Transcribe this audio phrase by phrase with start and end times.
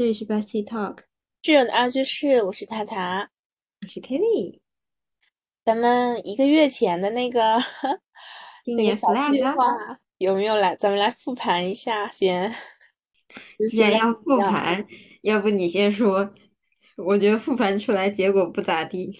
[0.00, 1.00] 这里是 Bestie Talk，
[1.42, 3.28] 室友的二居室，我是塔塔，
[3.82, 4.60] 我是 Kelly。
[5.62, 7.58] 咱们一个月前的那个
[8.64, 9.54] 今年小计划
[10.16, 10.74] 有没有来？
[10.74, 12.50] 咱们来复盘一下先。
[13.68, 14.86] 既然要复盘，
[15.20, 16.32] 要不你先说？
[16.96, 19.14] 我觉得复盘出来结果不咋地。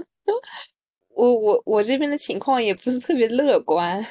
[1.08, 4.04] 我我我这边的情况也不是特别乐观。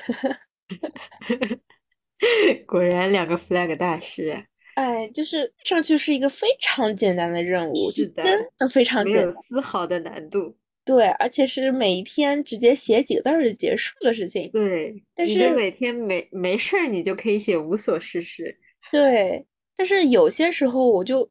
[2.65, 4.47] 果然两个 flag 大师。
[4.75, 10.55] 哎，就是上去是一个非常简单的任务，是的，真的非常简单，没有丝毫的难度。
[10.83, 14.51] 对，而且是每一天直接写几个字儿就结束的事情。
[14.51, 18.55] 对，但是每天没没事儿，你就可以写无所事事。
[18.91, 19.43] 对，
[19.75, 21.27] 但是有些时候我就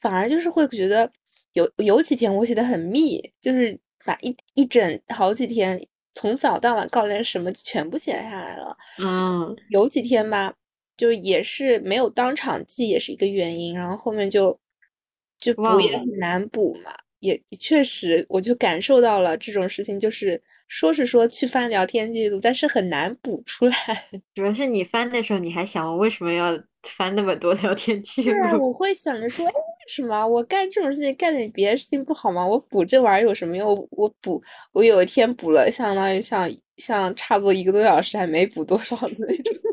[0.00, 1.10] 反而就是会觉得
[1.54, 5.80] 有有几天我写的很密，就是把一一整好几天
[6.12, 8.76] 从早到晚告点什么全部写下来了。
[8.98, 10.52] 嗯，有几天吧。
[11.00, 14.60] 就也是没有当场记，也是一个原因，然后后面就
[15.38, 23.74] 就补也很难补嘛，也确实我就感受到了这种事情，就是说是说去翻聊天记录，但是很难补出来。
[24.36, 28.68] 主要是你翻的时候，你还想我为什么要翻那么多聊天记录？
[28.68, 32.46] 我会想着说，哎，为什么我干这种事情干点别的事情不好吗？
[32.46, 33.88] 我补这玩意儿有什么用？
[33.92, 39.56] 我补，我有一天补了，相当于像像差不多一个多小时，还没补多少的那种。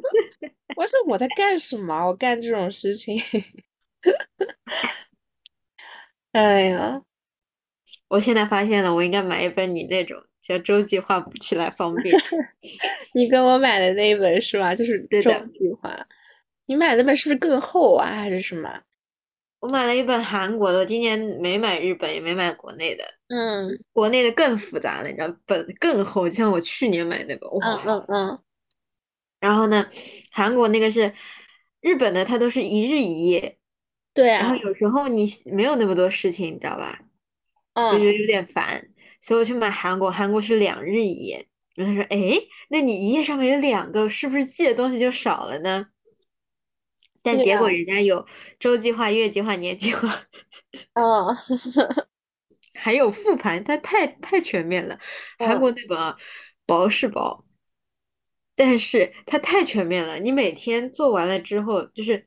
[0.78, 2.06] 我说我在干什么？
[2.06, 3.18] 我干这种事情，
[6.34, 7.02] 哎呀！
[8.08, 12.16] 我现在发现了，我应该买一本你那种叫周计划补起来方便。
[13.16, 14.76] 你跟我买的那一本是吧？
[14.76, 16.06] 就是周计划。
[16.68, 18.06] 你买的本是不是更厚啊？
[18.12, 18.82] 还是什么？
[19.60, 23.04] 我买了一本韩国的，今年没买日本，也没买国内的。
[23.30, 27.50] 嗯，国内的更复杂了，你知道，本更厚，就像我去年买那本。
[27.50, 28.40] 嗯嗯嗯。
[29.48, 29.88] 然后呢，
[30.32, 31.14] 韩国那个是
[31.82, 33.58] 日本的，它都是一日一夜。
[34.14, 34.42] 对啊。
[34.42, 37.00] 然后有时候你没有那么多事情，你知道吧？
[37.74, 37.94] 嗯。
[37.94, 38.86] 就觉得有点烦，
[39.22, 41.48] 所以我去买韩国，韩国是两日一夜。
[41.76, 45.86] 然后他说：“哎，那你一页上面有两个，是不是记的东西就少了呢？”
[47.22, 48.26] 但结果人家有
[48.60, 50.24] 周计划、月计划、年计划。
[50.94, 51.36] 嗯。
[52.74, 55.00] 还有复盘，它太太全面了。
[55.40, 56.16] 韩国那本啊，
[56.66, 57.44] 薄是薄。
[58.58, 62.26] 但是它太全面了，你每天做完了之后，就是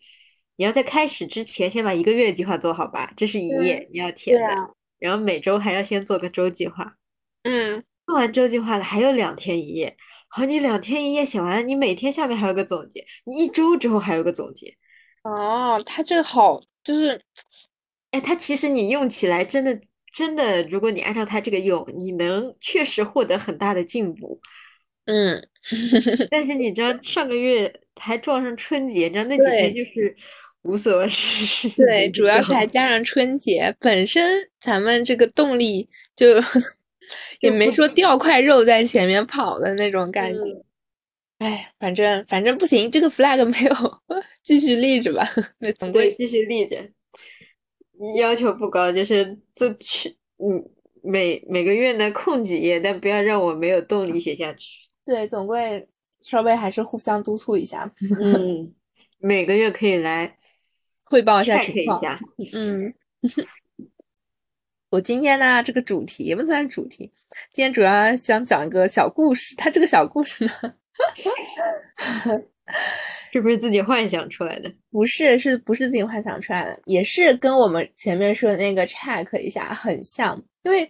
[0.57, 4.57] 你要在开始之前先把一个月计划做好吧，这是一页你要填的，
[5.01, 6.95] 然后每周还要先做个周计划。
[7.43, 9.97] 嗯，做完周计划了，还有两天一夜。
[10.29, 14.73] 好，你两天一夜写完了，你每天下面还有个总结，你一周之后还有个总结。
[15.25, 17.21] 哦，它这个好，就是，
[18.13, 19.81] 哎，它其实你用起来真的
[20.15, 24.41] 真的，如果你按照它这个用，你能确实获得很大的进步。
[25.07, 25.43] 嗯，
[26.31, 30.15] 但是你知道上个月还撞上春节，你知道那几天就是
[30.63, 31.69] 无所事事。
[31.85, 36.27] 对，主要是还加上春节，本身咱们这个动力就
[37.41, 40.45] 也没说掉块肉在前面跑的那种感觉。
[41.39, 43.75] 哎，反正反正不行，这个 flag 没有
[44.45, 45.27] 继续立着吧？
[45.79, 46.77] 总归继续立着，
[48.19, 50.63] 要求不高，就是就去嗯
[51.03, 54.90] 每每个月呢空几页，但不要让我没有动力写下去。
[55.11, 55.85] 对，总归
[56.21, 57.93] 稍微还是互相督促一下。
[58.23, 58.73] 嗯，
[59.19, 60.37] 每个月可以来
[61.03, 62.01] 汇报一下情况。
[62.53, 62.95] 嗯，
[64.89, 67.13] 我今天呢，这个主题不算是主题，
[67.53, 69.57] 今天主要想讲一个小故事。
[69.57, 70.53] 它这个小故事呢，
[73.33, 74.73] 是不是自己幻想出来的？
[74.93, 76.81] 不是，是不是自己幻想出来的？
[76.85, 80.89] 也是跟我们前面说的那个 check 一下很像，因为。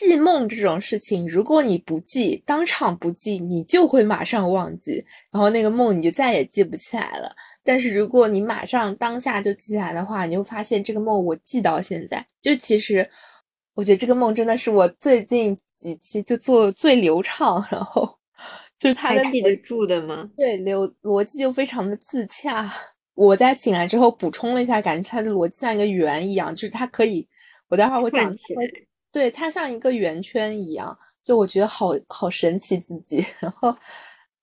[0.00, 7.30] 记梦这种事情，如果你不记，当场不记，你就会马上忘记，然后那个梦你就再也记不起来了。
[7.62, 12.26] 但是如果你马上当下就记下来的话，你会发现这个梦我记到现在。
[12.40, 13.06] 就其实，
[13.74, 18.08] 我觉得这个梦真的是我最近几期就做最流畅，然后
[18.78, 20.30] 就是他的记得住的吗？
[20.34, 22.66] 对，流逻辑就非常的自洽。
[23.14, 27.28] 我在醒来之后补充了一下，感觉它的逻辑像一个圆一样，就是它可以，
[27.68, 28.62] 我待会儿会讲起来。
[29.12, 33.24] 对它像一个圆圈一样，就我觉得好好神奇自己。
[33.40, 33.74] 然后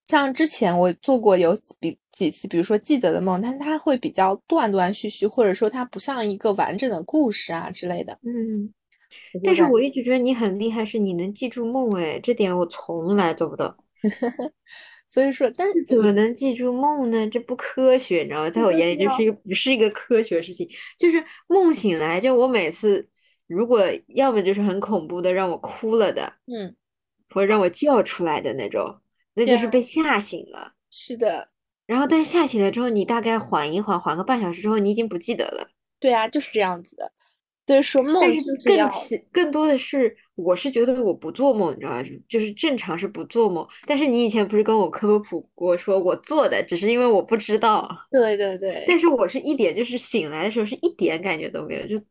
[0.03, 8.17] 像之前我做过有几几次，比如说记得的梦，但它会比较断断续续，或者说它不像一个完整的故事啊之类的。
[8.23, 8.73] 嗯，
[9.43, 13.75] 但是我一直觉得你很厉害，是你能记住梦，哎，这点我从来做不到。
[15.07, 17.25] 所以说，但是怎么能记住梦呢？
[17.29, 18.49] 这不科学，你知道吗？
[18.49, 20.67] 在我眼里，就是一个不是一个科学事情。
[20.97, 23.07] 就是梦醒来，就我每次。
[23.47, 26.75] 如果要么就是很恐怖的，让我哭了的，嗯，
[27.29, 28.99] 或者让我叫出来的那种，
[29.33, 30.73] 那就是被吓醒了。
[30.91, 31.49] 是的，
[31.85, 35.67] 然后但是吓醒了之后，你大概缓一缓，缓个半小时之后，你已经不记得了。
[35.99, 37.11] 对啊，就是这样子的。
[37.65, 42.01] 对，说梦但是更奇更多的是，我是觉得我不做梦，你知道吧？
[42.29, 43.67] 就是正常是不做梦。
[43.85, 47.85] 但是你以前不是跟我科普过，说我做的，只是因为我不知道。
[48.09, 48.85] 对对对。
[48.87, 52.01] 但是我是一点，就是醒来的时候是一点感觉都没有，就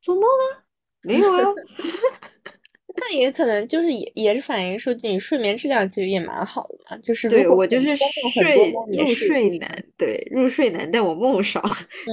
[0.00, 0.63] 做梦了，
[1.04, 1.52] 没有啊。
[2.96, 6.96] 那也可能就是也也是反映说你睡眠质量其实也蛮好的嘛。
[6.98, 11.60] 就是对我就是睡入睡难，对入睡难，但我梦少，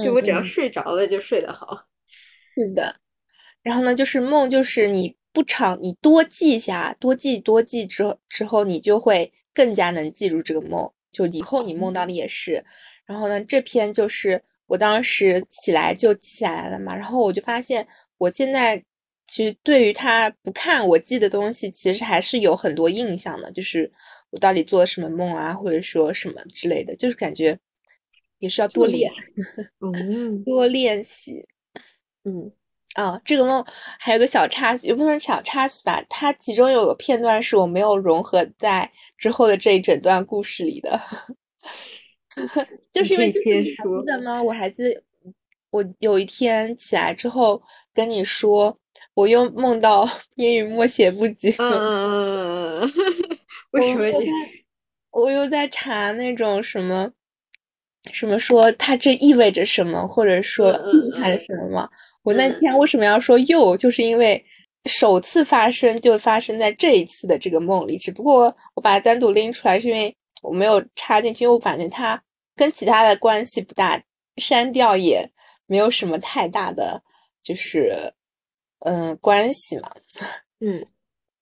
[0.04, 1.86] 就我只要睡着了就睡得好。
[2.56, 2.96] 是的，
[3.62, 12.64] 然后呢，就是梦，就是你不长，你多记下，多记多记之后之后，你就会更加能记住这个梦，就以后你梦到的也是。
[13.06, 14.42] 然后呢，这篇就是
[14.72, 17.86] 我当时起来就记下来了嘛，然后我就发现，
[18.16, 18.82] 我现在
[19.26, 23.92] 其实对于他不看我记的东西，其实还是有很多印象的，就是
[24.30, 27.58] 我到底做了什么梦啊，或者说什么之类的，就是感觉
[28.38, 29.12] 也是要多练，
[29.80, 31.46] 嗯， 多练习。
[32.24, 32.50] 嗯，
[32.94, 33.62] 啊，这个梦
[33.98, 36.02] 还有个小插曲，也不能小插曲吧？
[36.08, 40.98] 它其中有个片段是我没有融合在之后的这一整段故事里的，
[42.92, 43.40] 就是因为记
[44.06, 44.42] 得吗？
[44.42, 45.02] 我还记得，
[45.70, 47.62] 我有一天起来之后
[47.94, 48.78] 跟你说，
[49.14, 51.64] 我又梦到英语默写不及格。
[51.64, 52.80] 嗯，
[53.72, 54.26] 为什么你？
[55.10, 57.12] 我又在查那种什么。
[58.10, 61.88] 什么说它这意味着什么，或者说意含什么吗？
[62.24, 63.76] 我那天为什么要说又？
[63.76, 64.44] 就是因为
[64.86, 70.12] 首次发生就发生在这一次的这个梦里，只不过我把它单独拎出来，是因为
[70.42, 72.22] 我没有插进去，因为我感觉它
[72.54, 74.02] 跟其他的关系不大，
[74.36, 75.26] 删掉也
[75.66, 77.02] 没有什么太大的
[77.42, 78.12] 就是
[78.80, 79.88] 嗯关系嘛。
[80.60, 80.86] 嗯，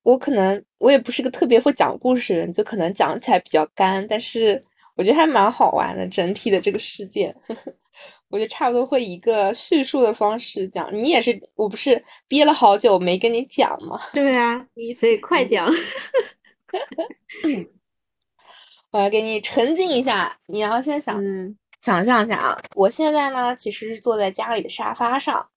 [0.03, 4.65] 我可能我也不是个特别会讲故事的人，就可能讲起来比较干，但是。
[4.97, 7.35] 我觉得还蛮好玩的，整体的这个事件，
[8.29, 10.95] 我觉得差不多会以一个叙述的方式讲。
[10.95, 13.99] 你也是，我不是憋了好久没跟你讲吗？
[14.13, 14.59] 对啊，
[14.99, 15.73] 所以快讲。
[18.91, 22.63] 我要给你沉浸一下，你要先想，嗯想象一下啊。
[22.75, 25.49] 我现在呢，其实是坐在家里的沙发上，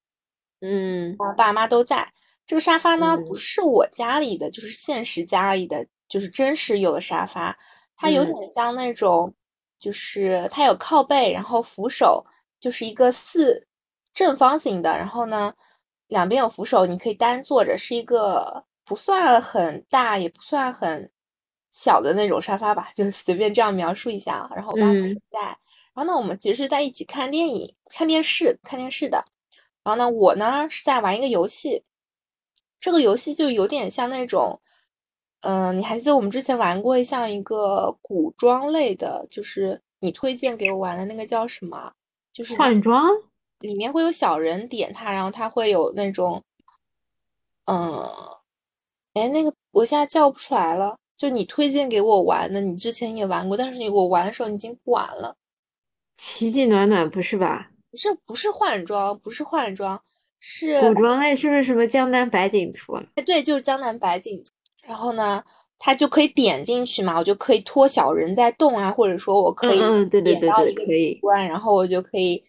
[0.61, 2.13] 嗯，我爸妈都在。
[2.45, 7.57] 这个沙发呢，不是我家里的，就是现实家里的，就是真实有的沙发。
[7.95, 9.33] 它有点像那种，
[9.79, 12.25] 就是它有靠背，然后扶手，
[12.59, 13.65] 就是一个四
[14.13, 15.53] 正方形的，然后呢，
[16.07, 21.09] 两边有扶手，你可以单坐着，是一个不算很大，也不算很
[21.73, 24.49] 小的那种沙发吧，就随便这样描述一下。
[24.55, 25.41] 然后我爸爸在，
[25.93, 29.25] 然后呢，我们其实是在一起看电影、看电视、看电视的。
[29.83, 31.83] 然后呢，我呢是在玩一个游戏，
[32.79, 34.61] 这个游戏就有点像那种。
[35.41, 41.91] 嗯，你还记得我们之前玩过像一个古装类的，就是你推荐给我玩的那个叫什么？
[42.31, 43.03] 就是换装，
[43.59, 46.41] 里面会有小人点它，然后它会有那种，
[47.65, 48.09] 嗯，
[49.15, 50.97] 哎，那个我现在叫不出来了。
[51.23, 55.37] 就你推荐给我玩的，你之前也玩过，但是你我玩的时候你已经不玩了。
[56.17, 57.69] 奇迹暖暖不是吧？
[57.89, 60.01] 不是，不是换装，不是换装，
[60.41, 63.03] 是古装类，是不是什么江南百景图啊？
[63.15, 64.51] 哎，对，就是江南百景图。
[64.85, 65.41] 然后呢，
[65.79, 69.79] 它就可以点进去嘛，我就可以拖小人在动啊，或者说我可以
[70.21, 70.83] 点到一个
[71.21, 72.43] 关，然后我就可以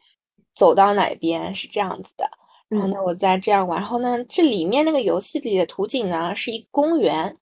[0.53, 2.29] 走到哪边，是这样子的。
[2.69, 3.79] 然后呢，我再这样玩。
[3.79, 7.37] 然后呢，这里面那个游戏里的图景呢，是一个公园。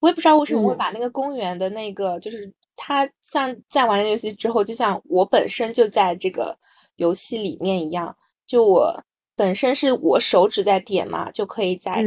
[0.00, 6.58] 我也不知道为什么会把那个公园的那个，就是它像在玩了游戏之后，就像我本身就在这个
[6.96, 12.02] 游戏里面一样，就我本身是我手指在点嘛，就可以在。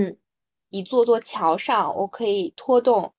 [0.74, 3.12] 一座座桥上，我可以拖动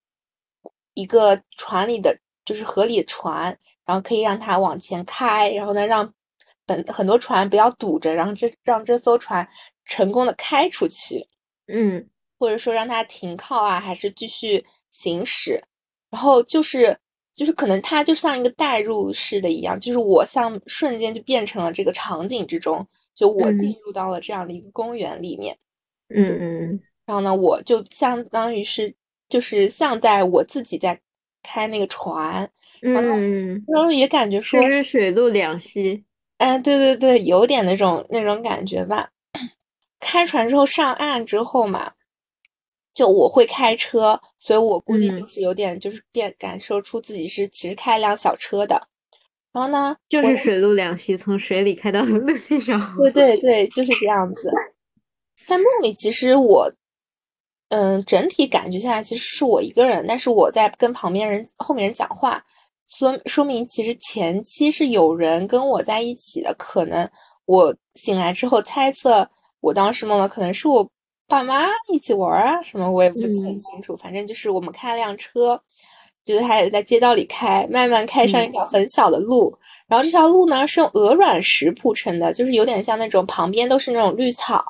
[0.95, 6.11] 一个船里的，就是河里的船，然后可以让它往前开，然后呢，让
[6.64, 9.47] 本很多船不要堵着，然后这让这艘船
[9.85, 11.29] 成功的开出去，
[11.67, 12.09] 嗯，
[12.43, 15.63] 或者说让它停靠啊，还是继续行驶，
[16.11, 16.99] 然后就是
[17.33, 22.85] 就是可能它就像一个代入式的一样，就是我像瞬间就变成了这个场景之中，
[23.15, 25.57] 就我进入到了这样的一个公园里面，
[26.13, 26.81] 嗯嗯。
[27.07, 28.93] 然后呢，我就相当于是，
[29.29, 31.01] 就是像在我自己在
[31.45, 32.51] 开那个船，
[32.83, 36.03] 嗯，然后也感觉说是水陆两栖，
[36.39, 39.11] 哎，对对对，有点那种那种感觉吧。
[40.01, 41.93] 开船之后上岸之后嘛，
[42.95, 48.81] 就我会开车，所以我估计就是有点就是变感受出自己是其实开一辆小车的。
[49.53, 52.95] 然后呢，就是水陆两栖，从水里开到陆地上。
[52.97, 54.51] 对对对，就是这样子。
[55.47, 56.73] 在梦里，其实我。
[57.75, 62.45] 嗯，整体感觉下来其实是我一个人，但是我在跟旁边人、后面人讲话，
[62.87, 67.11] 说说明其实前期是有人跟我在一起的，可能
[67.47, 69.27] 我醒来之后猜测，
[69.61, 70.87] 我当时梦了可能是我
[71.33, 75.59] 爸妈一起玩啊，什么我也不是很清楚，反正就是我们开了辆车，
[76.23, 79.57] 觉得还是在街道里开，慢慢开上一条很小的路，
[79.89, 84.62] 然后这条路呢是用鹅卵石铺成的，就是有点像那种旁边都是那种绿草。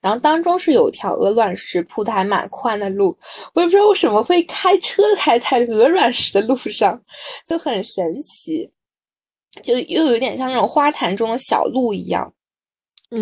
[0.00, 3.14] 然后当中是有一条鹅卵石铺的还蛮宽的路，
[3.52, 6.98] 我也不知道为什么会开车开在鹅卵石的路上，
[7.46, 8.72] 就很神奇，
[9.62, 12.32] 就又有点像那种花坛中的小路一样。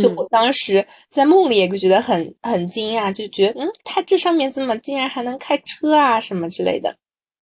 [0.01, 6.97] 就我当时在梦里也觉得很很惊讶，就觉得嗯，它这上面怎么竟然还能开车啊什么之类的。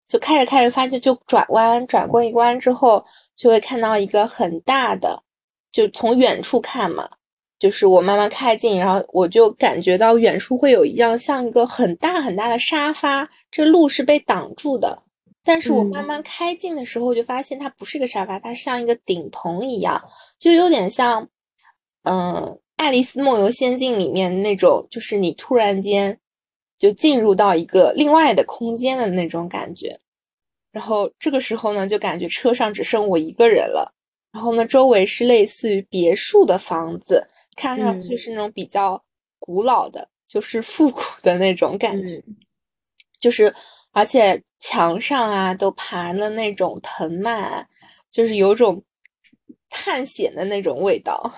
[0.07, 3.05] 就开着开着发现就转弯，转过一弯之后
[3.37, 5.23] 就会看到一个很大的，
[5.73, 7.09] 就从远处看嘛。
[7.59, 15.03] 就是我慢慢开近，然后我就感觉到远处会有一样像一个很大很大的沙发，这路是被挡住的。
[15.43, 20.03] 但是我慢慢开近的时候，就发现它不是一个沙发，它像一个顶棚一样，
[20.39, 21.27] 就有点像，
[22.05, 22.35] 嗯，
[22.77, 26.19] 《爱丽丝梦游仙境》里面那种，就是你突然间
[26.79, 29.99] 就进入到一个另外的空间的那种感觉。
[30.73, 33.95] 然后这个时候呢，就感觉车上只剩我一个人了。
[34.33, 37.29] 然后呢，周围是类似于别墅的房子。
[37.57, 39.01] 看上去是那种比较
[39.39, 42.21] 古老的，就是复古的那种感觉，
[43.21, 43.55] 就是
[43.93, 47.69] 而且墙上啊都爬了那种藤蔓，
[48.11, 48.83] 就是有种
[49.71, 51.33] 探险的那种味道。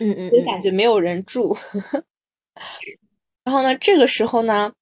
[0.00, 1.56] 嗯嗯，就感觉没有人住。
[3.44, 4.72] 然后呢，这个时候呢，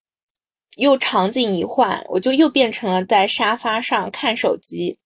[0.77, 4.99] 又场景一换，我就又变成了在沙发上看手机，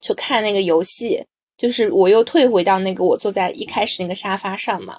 [0.00, 1.26] 就看那个游戏。
[1.56, 4.98] 就是我又退回到那个我坐在一开始那个沙发上嘛，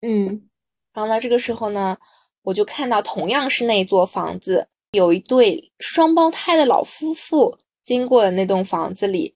[0.00, 0.48] 嗯，
[0.94, 1.98] 然后呢，这个时候呢，
[2.40, 9.34] 我就看到同样是那座房子，有一对双胞胎的老夫妇经过了那栋房子里，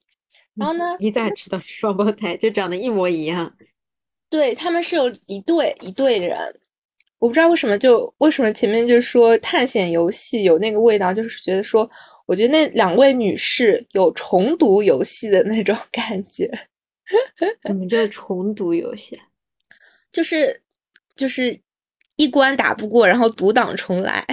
[0.54, 3.54] 然后呢，你咋知道双胞胎就长得一模一样？
[4.28, 6.60] 对他们是有一对一对的人，
[7.18, 11.90] 我不知道为什么就为什么前面就说探险游戏有那个味道，就是觉得说。
[12.26, 16.50] 我觉得那两位女士有重读游戏的那种 感觉。
[17.62, 19.20] 怎么叫重读游戏？
[20.10, 20.62] 就是
[21.14, 21.60] 就是
[22.16, 24.26] 一关打不过，然后独挡重来。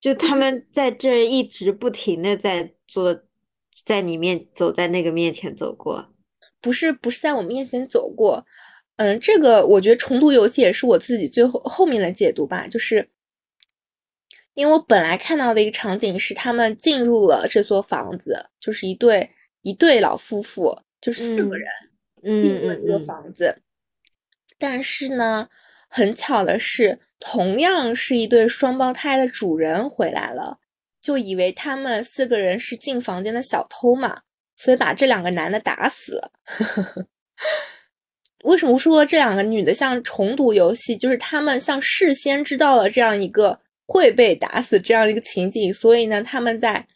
[0.00, 3.20] 就他们在这一直不停的在做，
[3.84, 6.14] 在你面走在那个面前走过，
[6.60, 8.46] 不是不是在我面前走过。
[8.96, 13.08] 嗯，这个我觉得重读游戏也是我自己最后后面的解读吧，就是。
[14.54, 19.30] 因为我本来看到的一个场景是，他们进入了这座房子，就是一对
[19.62, 21.70] 一对老夫妇，就是四个人
[22.40, 23.62] 进入了这个房子。
[24.58, 25.48] 但是呢，
[25.88, 30.58] 很巧的是，同样是一对双胞胎的主人回来了，
[31.00, 34.22] 就以为他们四个人是进房间的小偷嘛，
[34.60, 36.32] 所以把这两个男的打死了。
[38.44, 40.96] 为什么说这两个女的像重读游戏？
[40.96, 43.60] 就是他们像事先知道了这样一个。
[43.92, 46.86] 会被打死这样一个情景，所以呢，他们在，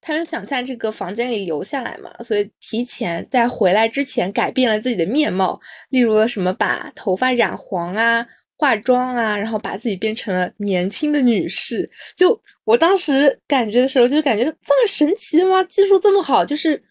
[0.00, 11.88] 他们想在这个房间里留下来嘛，所以提前在回来之前改变了自己的面貌，例如了什么把头发染黄啊、化妆啊，然后把自己变成了年轻的女士。
[12.16, 15.62] 就我当时感觉的时候，就感觉这么神奇吗？
[15.62, 16.82] 技术这么好，就是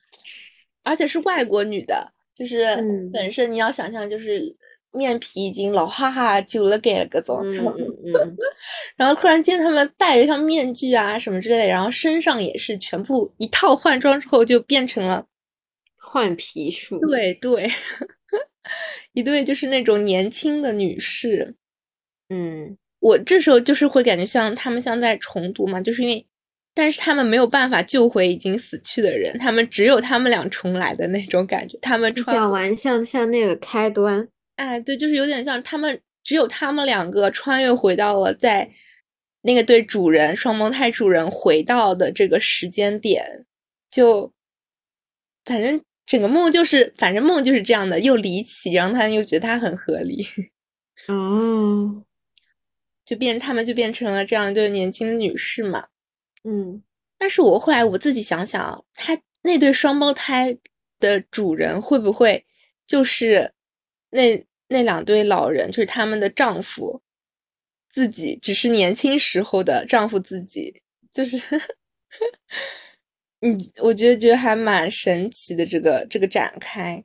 [0.84, 2.66] 而且是外国女的，就是
[3.12, 4.56] 本身你要想象就是。
[4.96, 8.14] 面皮已经老哈哈久了，给了个种，嗯嗯。
[8.14, 8.38] 嗯，
[8.96, 15.26] 然后突然间他们戴着像面具啊什么之类的，然后身上也是全部一套换装之后就变成了
[15.98, 17.68] 换皮术，对对，
[19.14, 21.56] 一对就是那种年轻的女士，
[22.30, 26.24] 嗯，我这时候就是会感觉像他们像在重读嘛，就是因为，
[26.74, 34.28] 但是他们没有办法救回已经死去的人，他们只有他们俩重来的那种感觉，他们讲完像像那个开端。
[34.56, 38.72] 哎，对，就是有点像他们，只有他们两个穿越回到了在
[39.42, 43.46] 那个对主人双胞胎主人回到的这个时间点，
[43.90, 44.32] 就
[45.44, 50.26] 反正整个梦就是，反正梦就是这样的，又离奇，然后他又觉得他很合理，
[51.08, 52.04] 哦，
[53.06, 55.88] 就变他们就变成了这样一对年轻的女士嘛，
[56.44, 56.84] 嗯，
[57.18, 60.58] 但是我后来我自己想想，他那对双胞胎
[61.00, 62.46] 的主人会不会
[62.86, 63.54] 就是？
[64.16, 67.02] 那那两对老人就是他们的丈夫，
[67.92, 71.36] 自己只是年轻时候的丈夫，自己就是，
[73.42, 77.04] 嗯，我觉得觉得还蛮神奇的这个这个展开，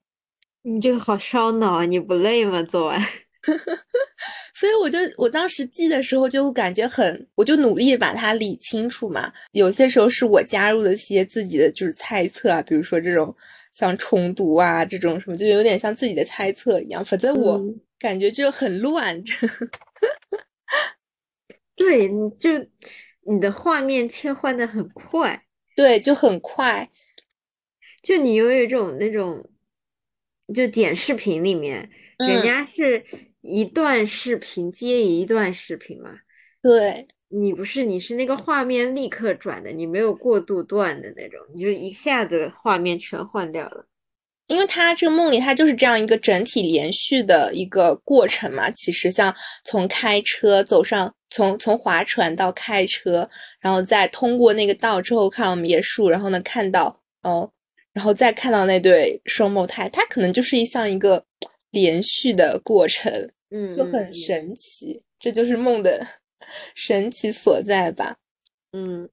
[0.61, 1.87] 你这个好烧脑啊！
[1.87, 2.63] 你不累吗？
[2.65, 3.03] 做完
[4.55, 9.33] 所以我就我当时记的时候就感觉很，我就努力把它理清楚嘛。
[9.53, 13.35] 有些时候是我加入了一些自己的就是猜测啊，比如说这种
[13.73, 17.05] 像重读啊这种什么，就有点像自己的猜测一样。
[17.05, 17.61] 反正我
[17.99, 19.23] 感觉就很乱。
[21.77, 22.51] 对，你就
[23.23, 25.45] 你的画面切换的很快，
[25.77, 26.91] 对，就很快。
[28.03, 29.49] 就你有一种那种，
[30.55, 31.89] 就剪视频里面，
[32.19, 33.05] 人家是
[33.41, 36.11] 一段视频接一段视频嘛，
[36.63, 43.87] 对你不是，你是那个画面立刻转的，你没有过渡段的那种，你就一下子画面全换掉了。
[44.47, 48.71] 因为他这个梦里，他就是这样一个整体连续的一个过程嘛。
[48.71, 53.29] 其实像从开车走上，从从划船到开车，
[53.61, 57.53] 然后再通过那个道之后看到别墅，然后呢看到哦。
[57.93, 61.23] 然后再看到那对双胞胎，他可能就是像一个
[61.71, 66.07] 连续的过程，嗯，就很神奇，这就是梦的
[66.75, 68.17] 神奇所在吧。
[68.73, 69.09] 嗯，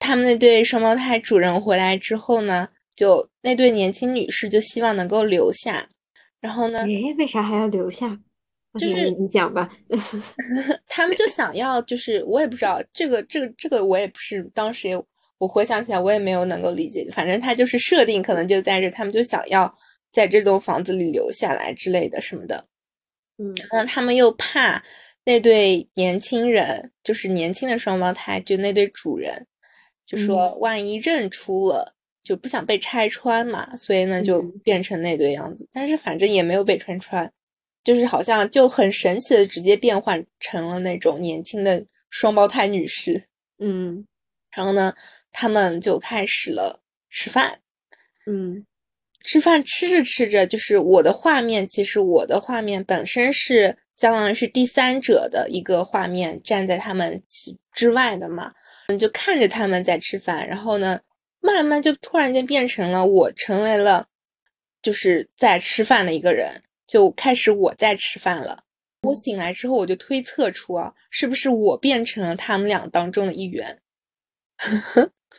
[0.00, 5.88] 他们那对双胞胎主人回来之后呢，就那对年轻女士就希望能够留下，
[6.40, 8.18] 然后呢，哎，为啥还要留下？
[8.78, 9.68] 就是你讲吧，
[10.88, 15.04] 他们就想要，就是我也不知道这个这个这个我也不是当时也。
[15.38, 17.04] 我回想起来，我也没有能够理解。
[17.10, 19.76] 反正他就是设定，可能就在这，他们就想要
[20.12, 22.66] 在这栋房子里留下来之类的什么的。
[23.38, 24.84] 嗯，那他们又怕
[25.24, 29.46] 那对年轻人，就是年轻的双胞胎，就那对主人，
[30.06, 35.68] 就说万一认出了，就不想被拆穿嘛，所以呢就变成那对样子。
[35.72, 37.32] 但是反正也没有被拆穿，
[37.82, 43.28] 就是好像就很神奇的直接变换成了那种年轻的双胞胎女士。
[43.58, 44.06] 嗯，
[44.54, 44.94] 然后呢？
[45.34, 47.60] 他们就开始了吃饭，
[48.26, 48.66] 嗯，
[49.24, 57.20] 吃饭吃着吃着，就是我的画面，其实我的画面本身是相当于是第三者的一个画面，站在他们
[57.72, 58.52] 之外的嘛，
[58.88, 61.00] 嗯，就看着他们在吃饭，然后呢，
[61.40, 64.06] 慢慢就突然间变成了我成为了
[64.82, 68.64] 就是在吃饭的一个人，就开始我在吃饭了。
[69.02, 73.78] 我醒来之后，我就推测出啊，是不是我变成了他们俩当中的一员？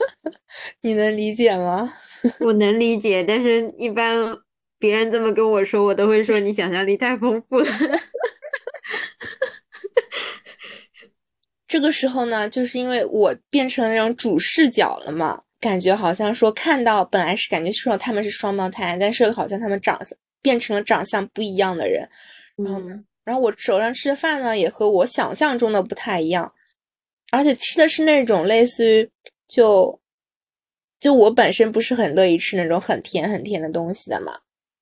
[0.82, 1.92] 你能理解吗？
[2.40, 4.38] 我能理解，但是一般
[4.80, 7.66] 别人这么跟我说，我都会说你想象力太丰富了。
[11.68, 22.08] 这个时候呢，就是因为我变成那种主视角了嘛，感觉好像说看到本来是感觉说他们是双胞胎，但是好像他们长相变成了长相不一样的人。
[22.64, 26.54] 然后呢，然后我手上吃的饭呢，也和我想象中的不太一样，
[27.32, 29.10] 而且吃的是那种类似于。
[29.54, 30.00] 就
[31.00, 34.34] 就我本身不是很乐意吃那种很甜很甜的东西的嘛，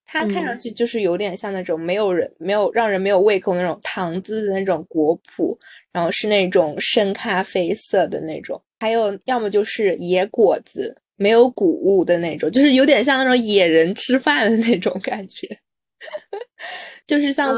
[0.06, 5.58] 它看上去就是有点像那种没有人没有让人没有胃口那种糖渍的那种果脯，
[5.92, 15.60] 然后是那种深咖啡色的那种，还有要么就是野果子，没有谷物的那种，就是有点像那种野人吃饭的那种感觉，
[17.06, 17.54] 就是像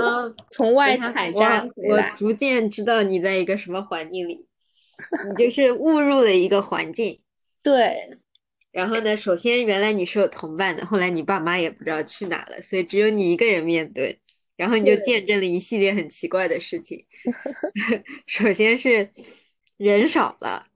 [0.49, 2.09] 从外采摘回来。
[2.09, 4.47] 我逐渐知道你在一个什么环境里。
[5.29, 7.19] 你就是误入了一个环境，
[7.63, 8.17] 对。
[8.71, 14.19] 然后呢，首先原来你是有同伴的，后来你爸妈也不知道去哪了，所以只有你一个人面对。
[14.55, 17.05] 然后你就见证了一系列很奇怪的事情。
[18.27, 19.09] 首先是
[19.77, 20.67] 人少了，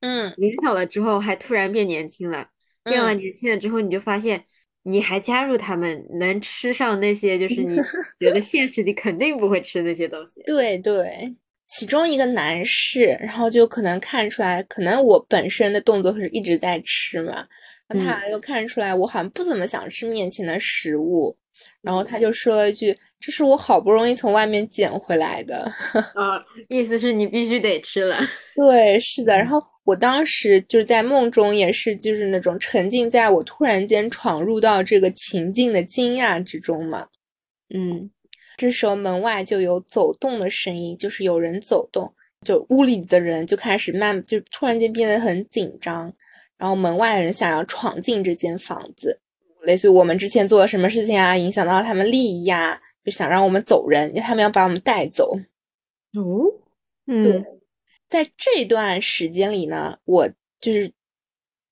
[0.00, 2.48] 嗯，人少了之后还突然变年轻了，
[2.84, 4.44] 变了年轻了之后，你就发现
[4.84, 7.76] 你还加入他们，能吃上那些就是你
[8.20, 10.42] 觉得现实里肯定不会吃那些东西。
[10.44, 11.34] 对对。
[11.66, 17.46] 其中一个男士，然后就可能看出来，可能我本身的动作是一直在吃嘛，
[17.88, 21.36] 然后他又看出来我好像不怎么想吃面前的食物，
[21.80, 25.64] 然后他就说了一句：“这是我好不容易从外面捡回来的。
[26.14, 28.18] ”啊，意思是你必须得吃了。
[28.54, 29.36] 对，是的。
[29.36, 37.06] 然后我当时就是在梦中，也是就是那种沉浸在我突然间闯入到这个情境的惊讶之中嘛。
[37.74, 38.10] 嗯。
[38.56, 46.12] 这时候门外就有走动的声音，就是有人走动，就屋里的人就开始慢，就突然间变得很紧张。
[46.56, 49.20] 然后门外的人想要闯进这间房子，
[49.62, 55.36] 类似于我们之前做了什么事情啊，影响到他们利益呀，就想让我们走人，他们要把我们带走。
[56.14, 56.46] 哦，
[57.06, 57.44] 嗯，
[58.08, 60.28] 在这段时间里呢，我
[60.60, 60.92] 就是，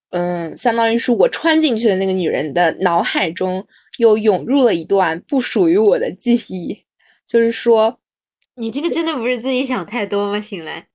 [0.09, 3.65] 嗯，相当于是我穿进去的那个女人的脑海中。
[3.97, 6.83] 又涌入了一段不属于我的记忆，
[7.27, 7.99] 就是说，
[8.55, 10.39] 你这个真的不是自己想太多吗？
[10.41, 10.87] 醒来，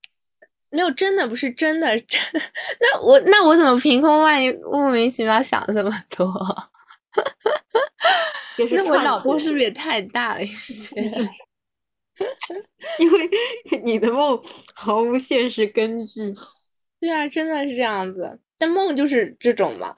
[0.71, 2.21] 没有，真的不是真的，真
[2.81, 6.33] 那我那我怎么凭空万一莫名其妙想这么多？
[8.75, 10.95] 那我脑洞是不是也太大了一些？
[12.99, 13.31] 因为
[13.85, 14.43] 你的梦
[14.75, 16.35] 毫无现实根据。
[17.01, 18.41] 对啊，真的是这样子。
[18.59, 19.95] 但梦就是这种嘛，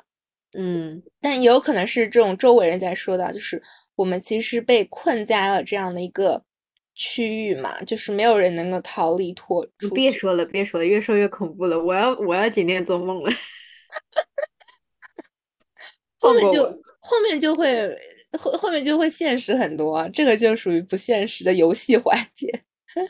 [0.52, 3.62] 嗯，但也有可能是这种周围人在说的，就是
[3.94, 6.42] 我们其实被困在了这样的一个
[6.94, 9.94] 区域嘛，就是没有人能够逃离脱出。
[9.94, 11.80] 别说了，别说了，越说越恐怖了。
[11.80, 13.30] 我要，我要今天做梦了。
[16.18, 16.64] 后面就
[16.98, 17.96] 后面就会
[18.38, 22.64] 后后面就会现实很多，这个就属于不现实的游戏环节。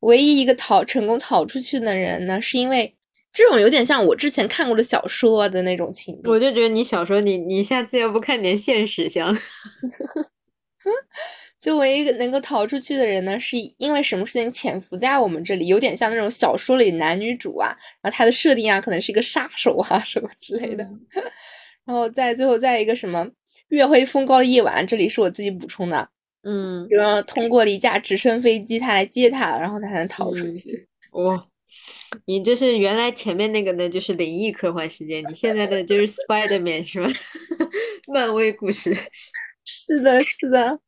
[0.00, 2.96] 唯一一个逃成功逃出去的人呢，是因为。
[3.34, 9.36] 这种有点像我之前看过的小说的那种情节，我就觉得你小说，你你下次要不看点现实像？
[11.58, 20.86] 就唯一能够逃出去的人呢，是因为什么事情潜伏在我们这里，有点像那种小说里男女主啊，然后他的设定啊，可能是一个杀手啊什么之类的。
[21.86, 23.26] 然后在最后，在一个什么
[23.68, 26.06] 月黑风高的夜晚，这里是我自己补充的，
[26.42, 30.86] 嗯，然后通过了一架直升飞机，他来接他，然后他才能逃出去。
[31.12, 31.46] 哇。
[32.26, 37.08] 你这是原来前面那个呢，就是灵异科幻世界，你现在的就是 Spiderman 是吧？
[38.06, 38.96] 漫威故事，
[39.64, 40.78] 是的，是的。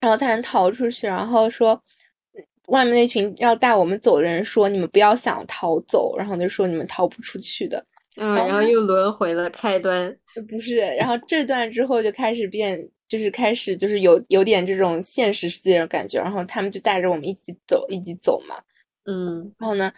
[0.00, 1.82] 然后他能逃出去，然后说
[2.68, 7.84] 外面那群要带我们走的人说：“你们不要想逃走。”然后就说：“你们逃不出去的。”
[8.20, 10.12] 嗯，然后又轮回了开端，
[10.50, 10.76] 不是？
[10.76, 18.56] 然后这段之后就开始变，就是开始就是有有点这种现实世界的感觉，然后他们就带着我们一起走，一起走嘛。
[19.08, 19.90] 嗯，然后呢，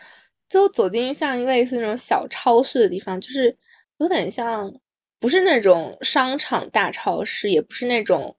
[0.49, 3.57] 就走进像类似那种小超市的地方，就是
[3.99, 4.73] 有点像，
[5.18, 8.37] 不是那种商场大超市，也不是那种，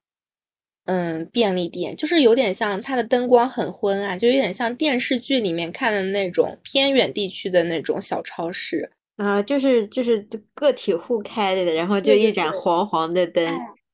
[0.86, 8.92] 嗯，便利店，就是有点像它的灯光很昏暗，就有点像电视剧里面看的那种偏远地区的那种小超市。
[9.16, 13.46] 啊，就是就是个体户开的，然后就一盏黄黄的灯，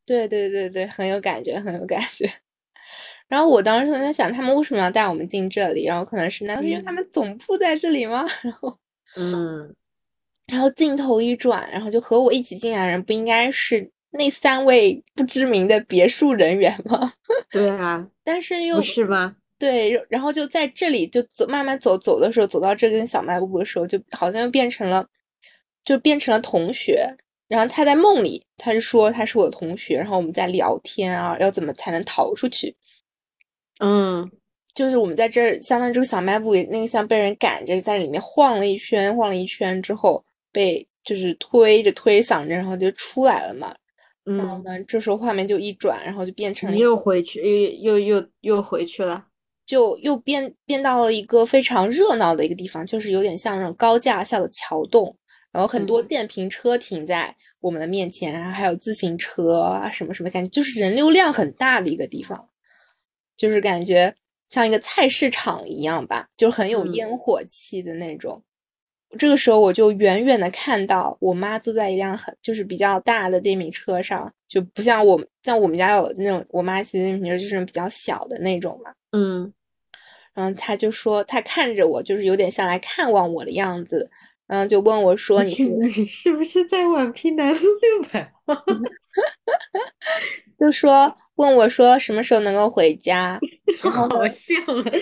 [0.06, 2.24] 对对对对，很有感觉，很有感觉。
[3.28, 5.84] 然后我当时就在想，他们为什么要带我们进这里？
[5.84, 8.24] 然后可能是，难道是因为他们总部在这里吗？
[8.42, 8.78] 然后，
[9.16, 9.74] 嗯，
[10.46, 17.12] 然后镜头一转，然后就和我一起进来的人，不应该是那三位不知名的别墅人员吗？
[17.50, 19.36] 对啊，但是又是吗？
[19.58, 25.06] 对，然后就在这里就走，慢慢走走的时候，走到这根小卖部的时候，就好像又变成了，
[25.84, 27.16] 就变成了同学。
[27.48, 32.76] 然后他在梦里，他就说他是我的同学，然后我们在聊天啊，要怎么才能逃出去？
[33.80, 34.30] 嗯，
[34.74, 43.74] 就是我们在这儿，相当于这个小卖部里，那个像被人赶着在里面晃了一圈，晃了一圈之后，被就是推着推搡着，然后就出来了嘛。
[44.24, 47.40] 然后呢，这时候画面就一转，然后就变成了又回去，
[47.80, 49.24] 又又又又回去了，
[49.64, 55.16] 就又变变到了一个非常热闹的一个地方，就是有点像那种高架下的桥洞，
[55.50, 62.50] 然后很多电瓶车停在我们的面前，然后还有自行车啊什么什么，感觉就是人流量很大的一个地方。
[63.38, 64.14] 就是感觉
[64.48, 68.42] 像一个菜市场一样吧，就很有烟火气的那种。
[69.18, 78.92] 这个时候我就远远的看到我妈坐在一辆很就是比较大的电瓶车上，就不像我像我们家有那种我妈骑的电瓶车就是比较小的那种嘛。
[79.12, 79.50] 嗯，
[80.34, 84.10] 然后他就说他看着我，就是有点像来看望我的样子，
[84.46, 85.64] 然后就问我说：“你是
[86.04, 88.54] 是不是在宛平南路六百号？”
[90.60, 91.16] 就说。
[91.38, 93.40] 问我说什么时候能够回家？
[93.80, 94.92] 好像啊，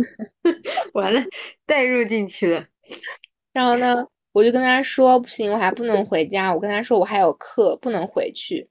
[0.92, 1.20] 完了，
[1.66, 2.66] 带入进去了。
[3.52, 6.54] 然后呢，我就跟他说不行，我还不能回家。
[6.54, 8.68] 我跟他说我还有课，不能回去。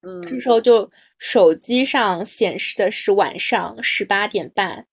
[0.00, 4.86] 嗯，这时候就手机上显示的是晚上十八点半，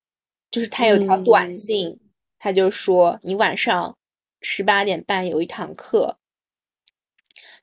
[0.52, 2.00] 就是他有条短信，
[2.38, 3.98] 他就说你晚上
[4.42, 6.19] 十八点半有一堂课。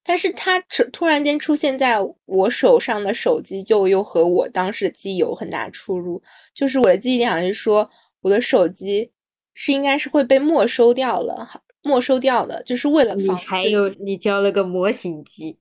[0.06, 6.22] 但是它突突然间出现在我手上的手机，就又和我当时的记忆有很大出入。
[6.54, 7.90] 就是我的记忆里好像是说，
[8.20, 9.10] 我的手机
[9.52, 11.44] 是应该是会被没收掉了，
[11.82, 13.36] 没收掉的，就是为了防。
[13.36, 15.58] 还有你交了个模型机，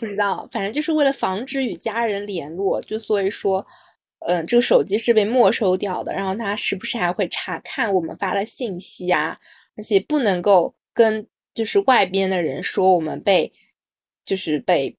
[0.00, 3.64] 不知道，反正就是为了防止与家人联络，就所以说，
[4.26, 6.12] 嗯，这个手机是被没收掉的。
[6.12, 9.38] 然后他时不时还会查看我们发的信息啊，
[9.76, 13.52] 而且不能够跟就是外边的人说我们被。
[14.24, 14.96] 就是被，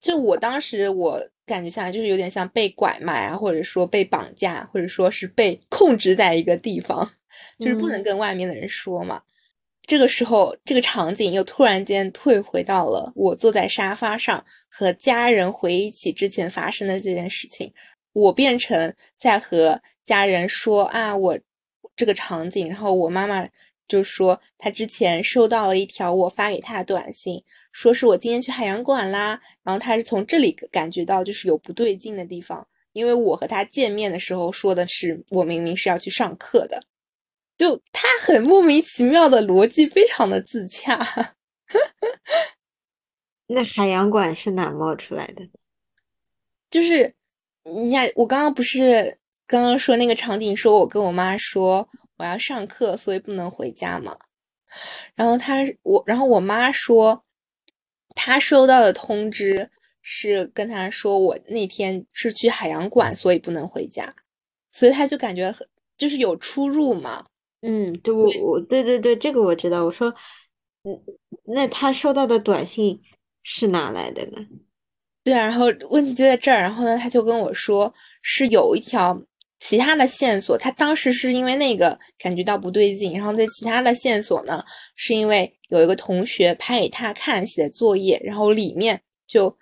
[0.00, 7.10] 就我当时我感觉下来就是有点像被拐卖啊，或者说被绑架，或者说是被 控制在一个地方，
[7.58, 9.22] 就是不能跟外面的人说嘛。
[9.82, 17.72] 这个时候，这个场景又突然间退回到了我坐在沙发上和家人回忆起之前发生的这件事情，
[18.12, 21.38] 我变成在和家人说啊，我
[21.96, 23.48] 这个场景，然后我妈妈。
[23.90, 36.84] 就说他之前收到了一条我发给他的短信，说是我今天去海洋馆啦，然后他是从这里感觉到就是有不对劲的地方，因为我和他见面的时候说的是我明明是要去上课的，
[37.58, 40.96] 就他很莫名其妙的逻辑，非常的自洽。
[43.48, 45.42] 那海洋馆是哪冒出来的？
[46.70, 47.12] 就是
[47.64, 51.88] 你看，我刚刚不是刚刚说那个场景，说我跟我妈说
[52.20, 54.16] 我要上课，所以不能回家嘛。
[55.14, 57.24] 然后他我，然后我妈说，
[58.14, 59.70] 她收到的通知
[60.02, 64.14] 是跟她说我那天是去海洋馆，所以不能回家，
[64.70, 67.24] 所以她就感觉很就是有出入嘛。
[67.62, 69.84] 嗯，对，我我对对对，这个我知道。
[69.84, 70.14] 我说，
[70.84, 71.02] 嗯，
[71.44, 73.00] 那他收到的短信
[73.42, 74.46] 是哪来的呢？
[75.24, 76.60] 对啊，然后问题就在这儿。
[76.60, 79.20] 然后呢，他就跟我说是有一条
[79.60, 80.58] 其他的线索。
[80.58, 84.64] 他当时是因为那个感觉到不对劲，然后在其他的线索呢，
[84.96, 89.56] 是因为有一个同学拍给他看写作业，然后里面就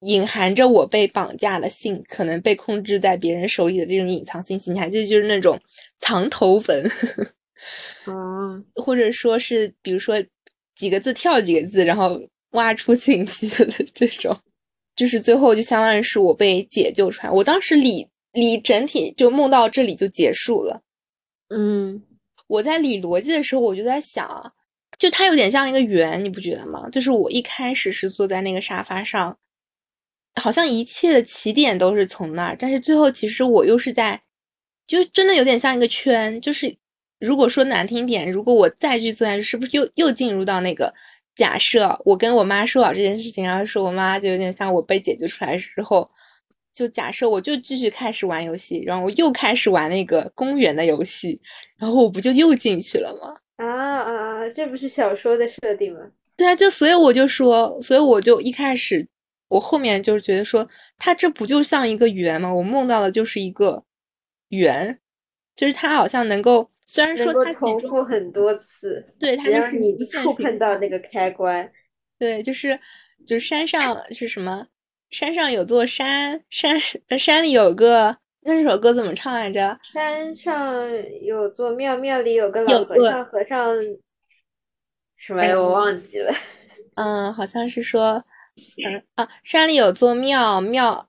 [0.00, 4.70] 隐含着我被绑架的信，可能被控制在别人手里的这种隐藏信息。
[4.70, 5.60] 你还记得就是那种
[5.98, 6.90] 藏头文，
[8.06, 10.16] 嗯，或者说是比如说
[10.74, 12.18] 几个字跳几个字，然后
[12.52, 14.34] 挖出信息的这种。
[14.96, 20.82] 就是最后就相当于是我被解救出来，我当时理理整体就梦到这里就结束了。
[21.48, 22.02] 嗯，
[22.46, 24.52] 我在理逻辑的时候，我就在想，
[24.98, 26.88] 就它有点像一个圆，你不觉得吗？
[26.90, 29.38] 就是我一开始是坐在那个沙发上，
[30.40, 34.22] 好像一切的起点都是从那儿，但是最后其实我又是在，
[34.86, 36.40] 就真的有点像一个圈。
[36.40, 36.76] 就是
[37.18, 40.94] 如果说难听点，如果我再去坐下去，是不是又又进入到那个？
[41.36, 46.10] 假设我跟我妈说好这件事情，然后说我妈就有点像我被解救出来之后，
[46.72, 51.40] 就假设我就继续开始玩游戏，然后我又开始玩那个公园的游戏，
[51.76, 53.34] 然后我不就又进去了吗？
[53.56, 54.48] 啊啊啊！
[54.50, 56.00] 这不是小说的设定吗？
[56.36, 59.06] 对啊，就所以我就说，所以我就一开始，
[59.48, 62.54] 我后面就是觉得说，它这不就像一个圆吗？
[62.54, 63.84] 我梦到的就是一个
[64.48, 64.98] 圆，
[65.54, 66.70] 就是它好像能够。
[66.86, 71.70] 虽然说它重复很多次，对，它就是你触碰到那个开关，
[72.18, 72.76] 对，就是
[73.24, 74.66] 就是山上是什么？
[75.10, 76.80] 山上有座山，山
[77.18, 79.78] 山里有个那首歌怎么唱来着？
[79.92, 80.88] 山上
[81.22, 83.66] 有座庙，庙里有个老和尚，和尚
[85.16, 85.58] 什么呀？
[85.58, 86.32] 我忘记了。
[86.94, 88.24] 嗯，好像是说，
[88.56, 91.06] 嗯啊，山里有座庙，庙。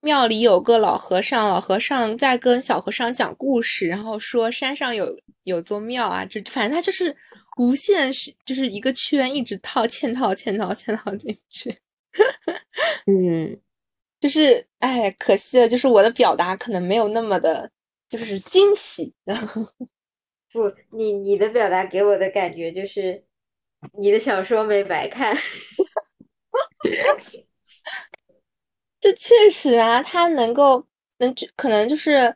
[0.00, 7.16] 庙里有个老和尚，老和尚在跟小和尚讲故事，然后说山上有有座庙啊，这反正他就是
[7.58, 11.74] 无限是就是一个圈，一直套嵌套嵌套嵌套进去。
[13.06, 13.58] 嗯，
[14.20, 17.70] 就是哎，可惜了，就是我的表达可能没有那么的，
[18.08, 19.12] 就是惊喜。
[20.52, 23.24] 不，你你的表达给我的感觉就是
[23.98, 25.36] 你的小说没白看。
[29.00, 30.86] 就确实啊，他能够
[31.18, 32.34] 能可能就是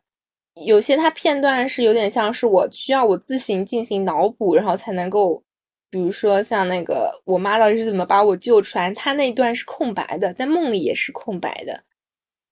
[0.67, 5.43] 有些他片段是有点像是我需要我自行进行脑补，然后才能够，
[5.91, 11.85] 比如说像那个我妈到底是怎么把我救出来，她那段是空白的，在梦里也是空白的，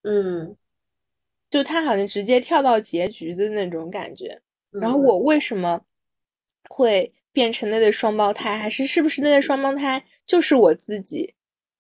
[0.02, 0.56] 嗯，
[1.50, 4.40] 就她好像直接跳到结局的那种感觉。
[4.72, 5.80] 然后我为什么
[6.68, 11.34] 会变成那对双胞胎，还是是不是那对双胞胎就是我自己？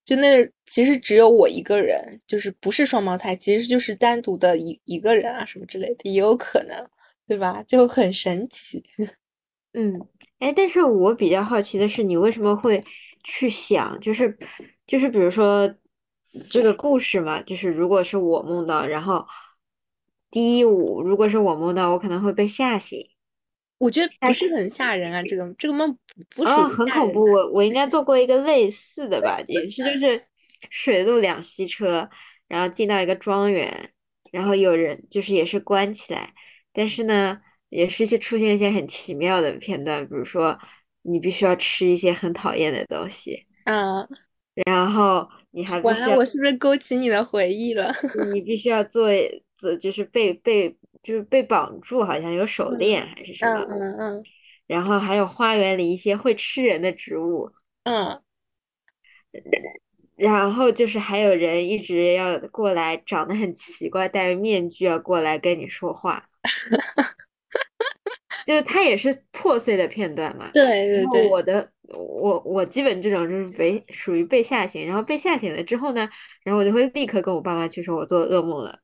[0.04, 6.88] 就那其实只有我一个人，就是不是双胞胎，其实就是单独的一一个人啊，什么之类的也有可能，
[7.26, 7.62] 对吧？
[7.66, 8.84] 就很神奇。
[9.74, 9.92] 嗯，
[10.38, 12.84] 哎，但是我比较好奇的是，你为什么会
[13.24, 14.36] 去想，就是
[14.86, 15.74] 就是比如说
[16.50, 19.26] 这个故事嘛，就是如果是我梦到，然后
[20.30, 22.98] 第一舞如果是我梦到，我可能会被吓醒。
[23.78, 25.96] 我觉得不是很吓人啊，这个这个梦
[26.34, 27.24] 不是很恐怖。
[27.24, 30.22] 我我应该做过一个类似的吧， 也是就是
[30.70, 32.08] 水陆两栖车，
[32.48, 33.90] 然后进到一个庄园，
[34.32, 36.32] 然后有人就是也是关起来，
[36.72, 37.38] 但是呢，
[37.76, 40.58] 也是一些出现一些很奇妙的片段，比如说
[41.02, 44.08] 你必须要吃一些很讨厌的东西，嗯，
[44.66, 47.92] 然后你还完了，我是不是勾起你的回忆了？
[48.32, 49.08] 你必须要做
[49.56, 50.76] 做就是被被。
[51.02, 54.24] 就是被绑住，好像有手链还是什么，嗯嗯嗯，
[54.66, 57.48] 然后还有花园里一些会吃人的植物，
[57.84, 58.20] 嗯，
[60.16, 66.28] 然后就是还有人一直要过来，长得很奇怪，戴着面具要过来跟你说话，
[68.46, 76.08] 就是它也是破碎的片段嘛，对对对，我的我我基本这种就是被属于被吓醒，然后被吓醒了之后呢，
[76.44, 78.78] 然后我就会立刻跟我爸妈去说我做噩梦了，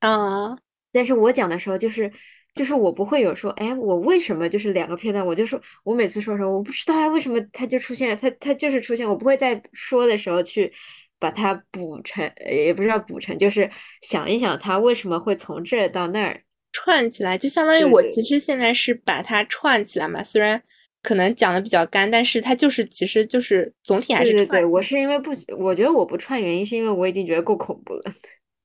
[0.00, 0.58] 啊。
[0.92, 2.12] 但是我讲的时候，就是
[2.54, 10.72] 就是我不会有说，哎，我为什么就是两个片段，我就说我每次说什么，我不知道啊，为什么它就出现了，它它就是出现，我不会在说的时候去
[11.18, 13.70] 把它补成，也不知道补成，就是
[14.02, 20.60] 想一想它为什么会从这儿到那儿串起来，就相当于我其实现在是把它串起来嘛，虽然
[21.02, 28.02] 可能讲的比较干，但是它就是其实就是总体还是对对对，我是因为不，我觉得我不串原因是因为我已经觉得够恐怖了，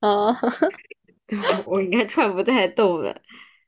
[0.00, 0.34] 哦，
[1.66, 3.14] 我应该串不太动了。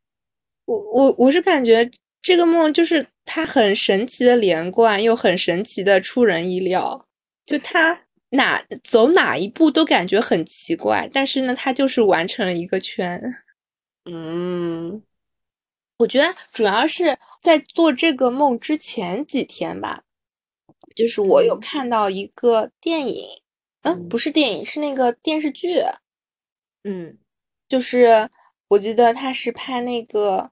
[0.66, 1.90] 我我我是感觉
[2.22, 7.06] 这个梦就是它很神奇的连贯，又很神奇的出人意料，
[7.44, 8.00] 就它
[8.30, 13.20] 哪走哪一步都感觉很奇怪，但是呢，它就是完成了一个圈。
[14.12, 15.02] 嗯，
[15.98, 20.02] 我觉得主要是在做这个梦之前几天吧，
[20.96, 23.24] 就是我有看到一个电影，
[23.82, 25.80] 嗯，不是电影，是那个电视剧，
[26.84, 27.18] 嗯，
[27.68, 28.28] 就是
[28.68, 30.50] 我记得他是拍那个。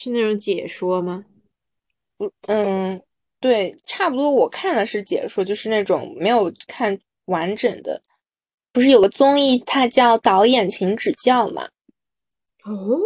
[0.00, 1.24] 是那种解说吗？
[2.16, 3.02] 不，嗯，
[3.40, 4.30] 对，差不多。
[4.30, 8.00] 我看的是解说，就是那种没有看完整的。
[8.72, 11.68] 不是有个综艺，它叫《导演请指教》吗？
[12.68, 13.00] 哦，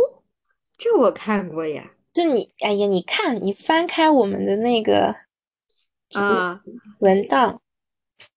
[0.76, 1.92] 这我看过呀。
[2.12, 5.14] 就你，哎呀，你看，你翻开我们的那个
[6.14, 6.60] 啊
[6.98, 7.60] 文档，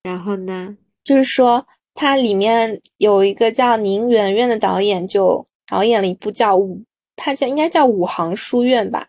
[0.03, 6.57] 然后呢，就是说它里面有一个叫宁媛媛的导演，就导演了一部叫
[7.15, 9.07] 《他叫应该叫五行书院吧？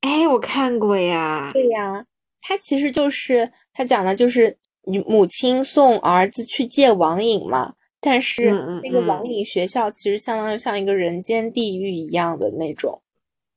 [0.00, 1.50] 哎，我看过呀。
[1.52, 2.04] 对呀，
[2.42, 7.74] 他其实就是他讲的就是女母亲送儿子去戒网瘾嘛。
[8.08, 8.52] 但是
[8.84, 13.02] 那个网瘾学校其实相当于像一个人间地狱一样的那种。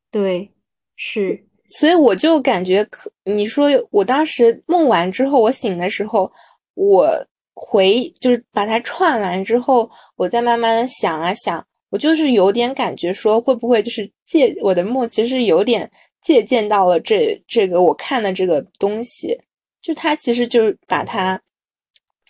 [0.10, 0.52] 对，
[0.96, 1.46] 是。
[1.70, 6.32] 所以我就感觉可你说我当时梦完之后，我醒的时候，
[6.74, 7.08] 我
[7.54, 11.64] 回就是把它串完之后，我再慢慢的想啊想。
[11.92, 15.88] 我就是有点感觉，说会不会就是借我的梦，其实有点
[16.24, 19.40] 借鉴到了这这个我看的这个东西，
[19.80, 21.40] 就它其实就是把它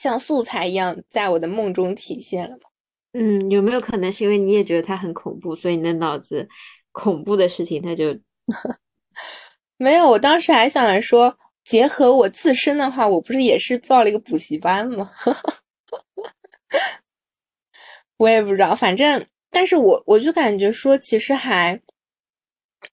[0.02, 2.70] 像素材一样在我的梦中体现了嘛。
[3.12, 6.48] 嗯，有没有可能是因为你也觉得它很恐怖，所以你的脑子
[6.94, 8.18] 恐怖的事情它就
[9.76, 10.12] 没有？
[10.12, 15.06] 我当时还想着说，结合我自身的话，我不是也是报了一个补习班吗？
[18.16, 19.26] 我也不知道，反正。
[19.52, 21.82] 但是我我就感觉说，其实还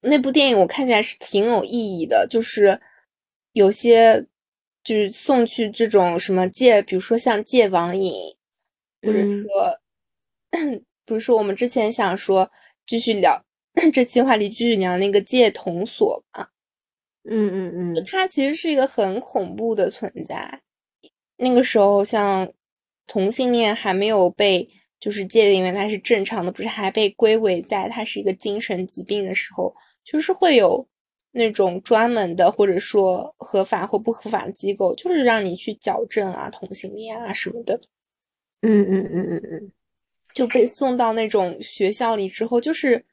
[0.00, 2.80] 那部电影我看起来是挺有意义的，就是
[3.52, 4.26] 有些
[4.86, 8.14] 就是送去这种什么戒，比如说像戒网瘾，
[9.02, 9.42] 或者说，
[11.04, 12.48] 比如说我们之前想说
[12.86, 13.44] 继续聊
[13.92, 16.46] 这期话题，继续聊那个戒童所嘛，
[17.28, 20.62] 嗯嗯嗯，它其实是一个很恐怖的存在。
[21.36, 22.52] 那个时候像
[23.08, 24.70] 同性恋还没有被。
[24.98, 30.88] 就是界定为它是正常的，不是还被归为在它是一个精神疾病的时候，就是会有
[31.36, 37.80] 那种专门的或者说合法或不合法的机构，就是让你去矫正啊同性恋啊什么的。
[38.62, 39.72] 嗯嗯嗯嗯嗯，
[40.34, 43.04] 就被送到那种学校里之后，就是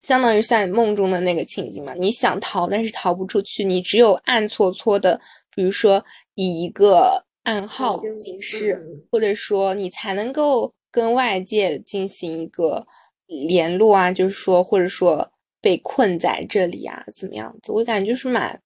[0.00, 1.94] 相当于像梦中的那个情景嘛。
[1.94, 5.20] 你想逃，但是逃不出去，你只有暗搓搓的，
[5.54, 10.74] 比如说以一个暗号形式，或者说你才能够。
[10.90, 12.86] 跟外界进行一个
[13.26, 15.30] 联络啊，就是说，或者说
[15.68, 17.70] 被困在这里啊，怎么样子？
[17.72, 18.58] 我感觉就是蛮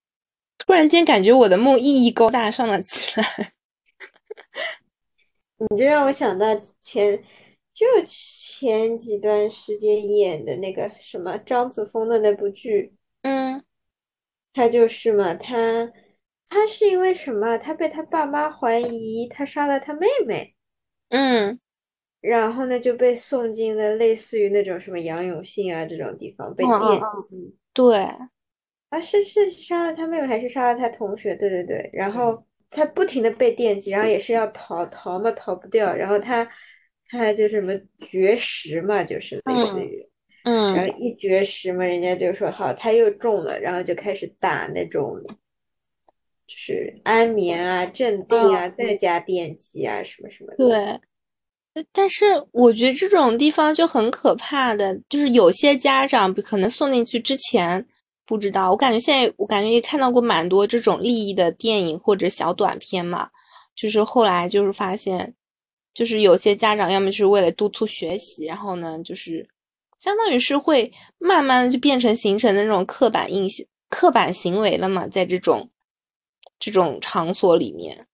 [0.57, 3.53] 突然间，感觉我的梦意义高大上了起来。
[5.59, 6.47] 你就让我想到
[6.81, 7.21] 前
[7.75, 13.65] 就前几段时间演的那个什么张子枫的那部剧，嗯，
[14.53, 15.93] 他就是嘛，他
[16.49, 17.59] 他是因为什么？
[17.59, 20.55] 他被他爸妈怀疑他杀了他妹妹，
[21.09, 21.59] 嗯。
[22.23, 26.79] 然后呢，就被送进了类似于那种什么杨永信啊这种地方被电
[27.29, 27.59] 击。
[27.75, 27.97] 对，
[28.91, 31.35] 啊，是是杀了他妹妹还是杀了他同学？
[31.35, 31.91] 对对对。
[31.93, 35.93] 然后他不停的被电击，然后也是要逃逃嘛，逃不掉。
[35.93, 36.49] 然后他
[37.09, 40.09] 他就什么绝食嘛，就是类似于，
[40.45, 45.21] 嗯，然后一绝食嘛，人家就说好，他又中了，然后就开始打那种，
[46.47, 50.57] 就是安眠啊、镇定啊，再加电击啊，什么什么的。
[50.57, 51.01] 对。
[51.91, 57.87] 但是我觉得这种地方就很可怕的，就是有些家长可能送进去之前
[58.27, 58.71] 不知道。
[58.71, 63.31] 我感觉现在我感觉也看到过蛮多这种利益的电影或者小短片嘛，
[63.75, 65.35] 就是后来就是发现，
[65.95, 69.49] 就是有些家长要么就是为了督促学习，然后呢就是
[69.99, 75.71] 相当于是会慢慢的就变成形成的那种刻板印象、刻板行为了嘛，在这种
[76.59, 78.07] 这种场所里面。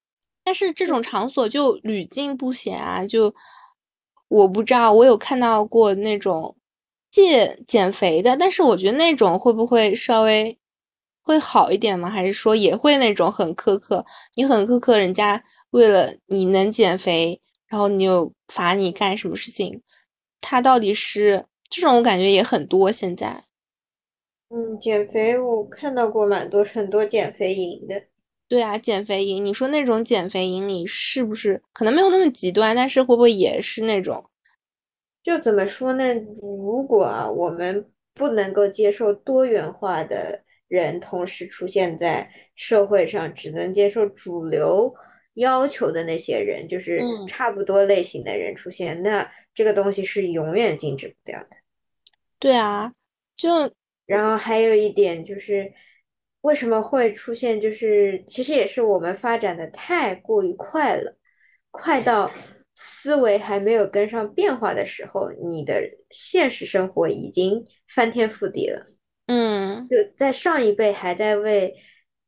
[0.49, 3.05] 但是这种场所就屡禁不鲜啊！
[3.07, 3.35] 就
[4.29, 6.57] 我不知道，我有看到过那种
[7.11, 10.59] 戒减肥的，但是我觉得那种会不会稍微
[11.21, 12.09] 会好一点吗？
[12.09, 14.07] 还是说也会那种很苛刻？
[14.37, 19.83] 你很苛刻，人家为了你能减肥，然后你又罚你干什么事情，
[20.41, 23.45] 他到底是这种，我感觉也很多现在。
[24.49, 28.03] 嗯，减肥我看到过蛮多很多减肥营的。
[28.49, 34.25] 对啊，减肥营，你说那种减肥营里是不是可能没有那么极端，但是会不会也是那种？
[35.23, 36.15] 就怎么说呢？
[36.41, 44.95] 如果啊，我们不能够接受多元化的人同时出现在社会上，只能接受主流
[45.35, 51.49] 要求的那些人，就是差不多类型的人出现，那这个东西是永远禁止不掉的。
[52.39, 52.91] 对啊，
[53.37, 53.71] 就
[54.07, 55.71] 然后还有一点就是，
[56.49, 57.61] 为什么会出现？
[57.61, 61.17] 就是其实也是我们发展的太过于快了，
[61.71, 62.31] 快到。
[62.81, 68.87] 思维还没有跟上变化的时候，你的现实生活已经翻天覆地了。
[69.27, 71.75] 嗯，就在上一辈还在为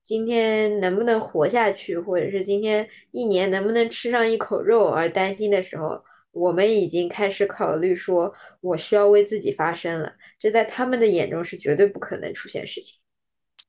[0.03, 6.03] 今天能不能活下去，或者是今天一年能不能吃上一口肉而担心的时候，
[6.33, 10.13] 我们已经开始考虑说，我需要为自己发声了。
[10.37, 13.00] 这在他们的眼中是绝对不可能出现事情。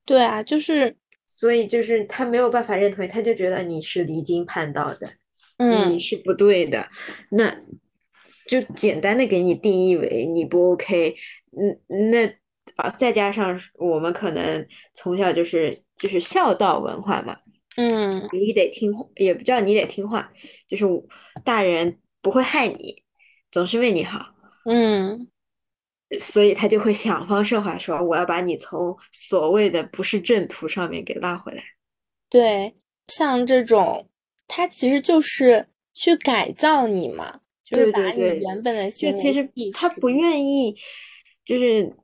[0.05, 0.95] 对啊，就是，
[1.25, 5.11] 所以就是他没有办法认同，他就觉得你是离经叛道的。
[5.63, 6.89] 你是不对的，
[7.29, 7.55] 那
[8.47, 11.15] 就简单的给你定义为你不 OK，
[11.51, 12.25] 嗯，那
[12.77, 17.37] 啊再加上我们可能从小就是就是孝道文化嘛，
[17.77, 20.33] 嗯，你得听，也不叫你得听话，
[20.67, 20.83] 就是
[21.45, 23.03] 大人不会害你，
[23.51, 24.33] 总是为你好，
[24.65, 25.27] 嗯，
[26.19, 31.63] 所以他就会想方设法说我要把你从所谓的不是正途上面给拉回来，
[32.29, 32.75] 对，
[33.07, 34.07] 像这种。
[34.53, 40.75] 他其实就是去改造你嘛，就是把你原本的就其实他不愿意，
[41.45, 41.95] 就是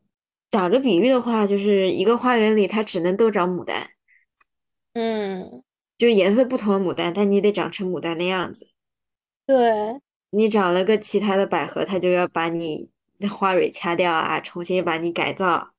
[0.49, 3.89] 打个比喻的话，就是一个花园里它只能都长牡丹，
[4.93, 5.61] 嗯，
[5.97, 8.69] 就颜色不同的牡丹，但你得长成牡丹的样子。
[9.45, 9.99] 对，
[10.29, 15.69] 你长了个其他的百合，它就要把你的那花蕊掐掉啊，重新把你改造。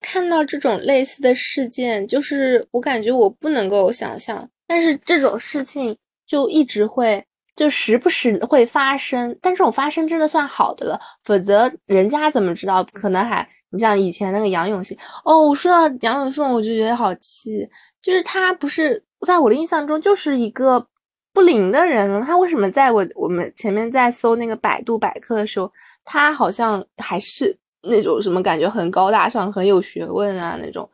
[0.00, 4.48] 看到这种类似的事件，就是我感觉我不能够想象。
[4.66, 7.24] 但是这种事情就一直会，
[7.54, 9.38] 就时不时会发生。
[9.40, 12.82] 但这种发生真的算好的了，否则人家怎么知道？
[12.92, 17.68] 可能还你像以前那个杨永信哦，我说到杨永信，我就觉得好气，
[18.00, 20.84] 就是他不是在我的印象中就是一个
[21.32, 25.70] 不灵的人他为什么在我我们前面在搜那个百度百科的时候，
[26.04, 30.90] 他好像还是那种什么感觉很高大上、很有学问啊那种，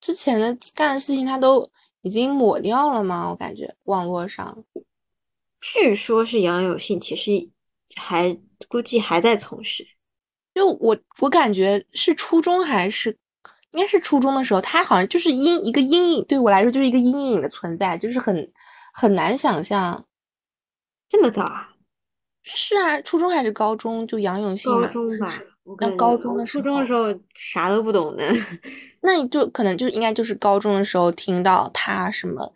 [0.00, 1.70] 之前的干的事情他都。
[2.02, 3.28] 已经抹掉了吗？
[3.28, 4.64] 我感觉网络上，
[5.60, 7.50] 据说是杨有信，其实
[7.94, 8.38] 还
[8.68, 9.86] 估计还在从事。
[10.54, 13.18] 就我我感觉是初中还是
[13.72, 18.50] 应该是初中的时候，他好像就是阴一个阴影，对我来说就是一个阴影的存在，就是很
[18.94, 20.06] 很难想象。
[21.06, 21.69] 这么早啊？
[22.42, 24.06] 是啊，初中还是高中？
[24.06, 25.32] 就杨永信高中吧。
[25.80, 28.24] 那高中的时候，初中的时候啥都不懂的。
[29.02, 32.52] 那你就可能就应该就是高中的时候听到他什么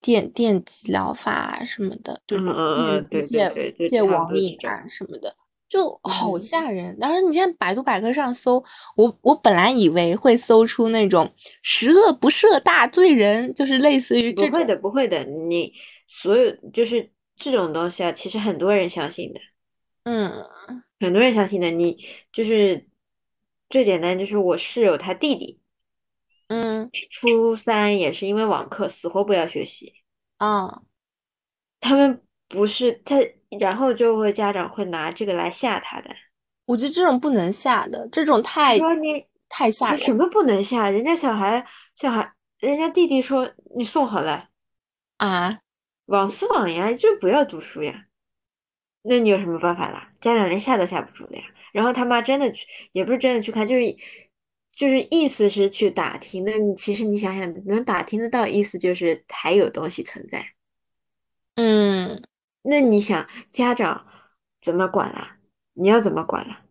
[0.00, 2.36] 电电击疗法什么的，就
[3.22, 5.36] 戒戒网瘾啊什么的，
[5.68, 6.96] 就好吓人。
[7.00, 8.64] 然后你现在百度百科上搜，
[8.96, 14.52] 我我本来以为会搜出那种十恶不赦大罪人，就是类似于这种。
[14.52, 15.22] 不会的，不会的。
[15.24, 15.72] 你
[16.06, 19.40] 所有就是这种东西啊，其实很多人相信的。
[20.04, 20.44] 嗯，
[21.00, 21.70] 很多人相信的。
[21.70, 22.88] 你就是
[23.68, 25.60] 最简单，就是我室友他弟弟。
[26.48, 29.94] 嗯，初三也是因为网课，死活不要学习。
[30.38, 30.82] 啊，
[31.80, 33.16] 他们不是他，
[33.60, 36.08] 然后就会家长会拿这个来吓他的。
[36.64, 39.98] 我觉得这种不能吓的，这种太说你太吓人。
[39.98, 40.88] 什么不能吓？
[40.88, 44.48] 人家小孩小孩，人家弟弟说你送好了
[45.18, 45.60] 啊，
[46.08, 48.04] 网是网呀，就不要读书呀。
[49.02, 50.12] 那你有什么办法啦？
[50.20, 51.42] 家长连吓都吓不住的呀。
[51.72, 53.96] 然后他妈真的去，也不是真的去看，就是。
[54.70, 60.50] 就是意思是去打听，那你其实你想想，能打听得到，意思就是还有东西存在。
[61.56, 62.22] 嗯，
[62.62, 64.06] 那你想家长
[64.60, 65.38] 怎么管啦？
[65.72, 66.62] 你要怎么管啦？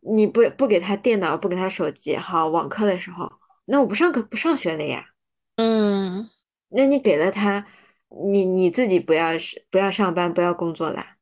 [0.00, 3.32] 你不不给他电脑，不给他手机，好网课的时候，
[3.64, 5.06] 那我不上课不上学了呀。
[5.54, 6.28] 嗯，
[6.68, 7.66] 那你给了他，
[8.28, 11.16] 你你自己不要是不要上班，不要工作啦，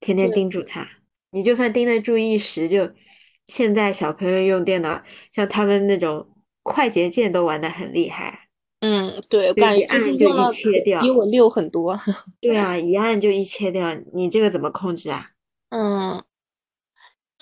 [0.00, 0.88] 天天盯住他，
[1.30, 2.90] 你就算盯得住一时就。
[3.46, 5.02] 现在小朋友用电脑，
[5.32, 6.28] 像他们那种
[6.62, 8.48] 快捷键都玩的很厉害。
[8.78, 11.98] 嗯，对，感觉按就一切掉，比我溜很多。
[12.40, 15.30] 对啊，一按就一切掉，你这个怎么控制啊？
[15.70, 16.22] 嗯，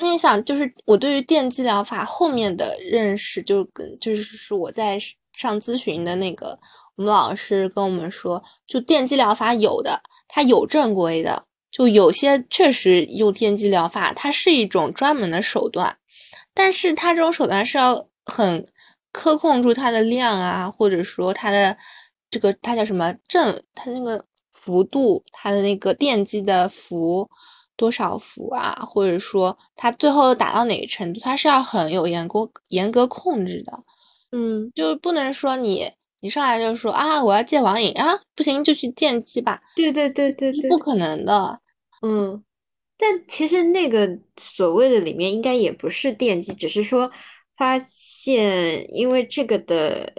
[0.01, 4.99] 你想，就是我对于电击疗法后面的认识，就跟就是说我在
[5.33, 6.59] 上咨询的那个，
[6.97, 15.97] 我们老师跟我们说，就电击疗法有的，它有正规的，就有些确实用电击疗法，它是一种专门的手段，
[16.55, 18.67] 但是它这种手段是要很
[19.13, 21.77] 克控住它的量啊，或者说它的
[22.31, 27.29] 这个它叫什么正，它那个幅度，它的那个电击的幅。
[27.77, 33.73] 多少伏啊，或者说它最后打到哪个程度，它是要很有严格严格控制的，
[34.33, 41.61] 嗯，就不能说你你上来就说啊我要戒网瘾啊，不行就去电击吧，对对对对对，不可能的，
[42.03, 42.43] 嗯，
[42.99, 47.11] 但其实那个所谓的里面应该也不是电击，只是说
[47.57, 50.13] 发现因为这个的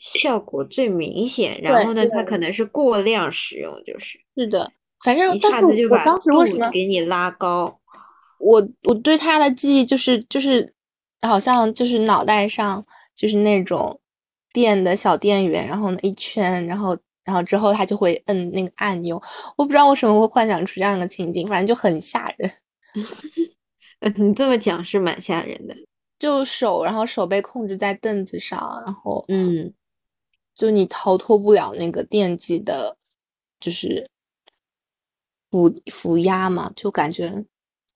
[0.00, 4.70] 效果最明显，然后呢，它可能是过量使用，就是是的。
[5.04, 6.02] 反正一下子就把
[6.36, 7.78] 为什么给你拉高。
[8.40, 10.74] 我我对他的记忆就是就是，
[11.22, 12.84] 好像就是脑袋上
[13.18, 14.00] 就是那种
[14.52, 19.20] 电的小电源，然后呢一圈，然后然后之后他就会摁那个按钮。
[19.56, 22.52] 我不知道为什么会幻想出这样的情景，反正就很吓人。
[24.16, 25.74] 你这么讲是蛮吓人的，
[26.20, 29.74] 就手然后手被控制在凳子上，然后嗯，
[30.54, 32.96] 就你逃脱不了那个电击的，
[33.58, 34.08] 就是。
[35.50, 37.46] 负负压嘛，就感觉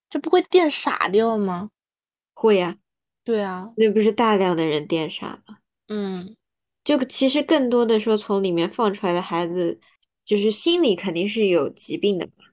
[0.09, 1.69] 这不会电傻掉吗？
[2.33, 2.79] 会呀，
[3.25, 5.59] 对啊，那不是大量的人电傻了。
[5.89, 6.37] 嗯，
[6.85, 9.79] 就其实更多的说，从里面放出来的孩子，
[10.25, 12.45] 就是心理肯定是有疾病的嘛。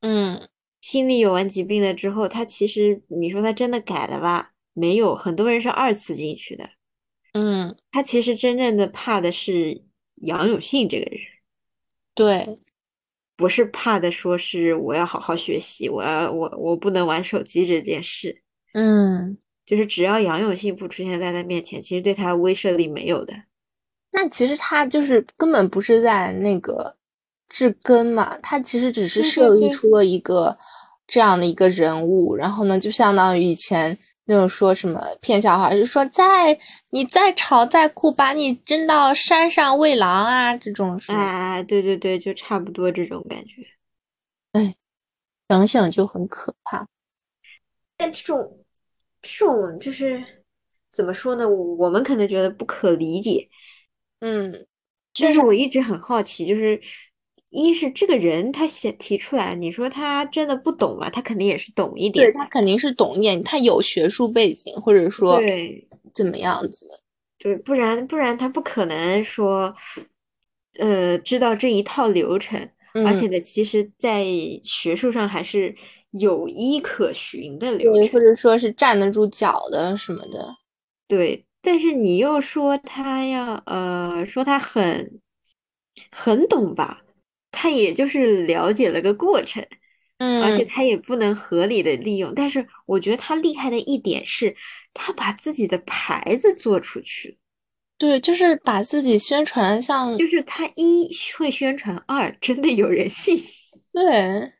[0.00, 0.48] 嗯，
[0.80, 4.52] 心理有完疾病了之后，他其实你说他真的改了吧？
[4.72, 6.70] 没有，很多人是二次进去的。
[7.32, 9.82] 嗯，他其实真正的怕的是
[10.16, 11.20] 杨永信这个人。
[12.14, 12.60] 对。
[13.34, 18.42] 不是怕的，说是我要好好学习，我要我我不能玩手机这件事。
[18.72, 23.34] 嗯，就是只要杨永信不出现在他面前，其实对他威慑力没有的。
[24.12, 26.96] 那其实他就是根本不是在那个
[27.48, 30.58] 治根嘛，他其实只是设立出了一个
[31.06, 33.98] 这样的一个人物，然后呢，就相当于以前。
[34.26, 36.56] 那种说什么骗小孩，就说再
[36.92, 43.66] 你再吵再哭，把你扔到山上喂狼啊，这种是啊，对对对，就差不多这种感觉。
[44.52, 44.76] 哎，
[45.48, 46.86] 想想就很可怕。
[47.96, 48.61] 但这种
[49.22, 50.22] 这种就是
[50.92, 51.48] 怎么说呢？
[51.48, 53.48] 我们可能觉得不可理解。
[54.20, 54.66] 嗯，
[55.18, 56.80] 但是我一直很好奇，就是。
[57.54, 61.10] 一是这个人他写提出来，你说他真的不懂吧？
[61.10, 66.86] 他肯定也是懂一点，对他肯定是懂一点，他有学术背景，或者说对怎么样子？
[67.36, 69.76] 对，不然不然他不可能说，
[70.78, 72.70] 呃，知道这一套流程，
[73.04, 74.24] 而且呢，其实在
[74.64, 75.76] 学术上还是
[76.12, 80.56] 有依可循的流程，或者说是站得住脚的什么的。
[81.08, 85.20] 对，但是你又说他要呃，说他很
[86.10, 87.02] 很懂吧？
[87.50, 89.62] 他也就是了解了个过程，
[90.18, 92.32] 嗯，而且他也不能合理的利用。
[92.34, 94.56] 但是我觉得他厉害的一点是，
[94.94, 97.38] 他把自己的牌子做出去
[97.98, 103.38] 对，就是把自己宣传像，就是他一会宣传，二真的有人信。
[103.92, 104.50] 对，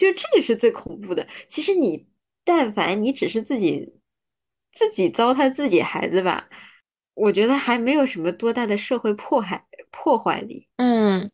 [0.00, 1.26] 就这个是最恐怖的。
[1.48, 2.06] 其实你
[2.44, 3.92] 但凡你只是自己
[4.72, 6.48] 自己糟蹋自己孩子吧，
[7.14, 10.66] 我觉得还没有什么多大的社会破害破坏力。
[10.76, 11.30] 嗯。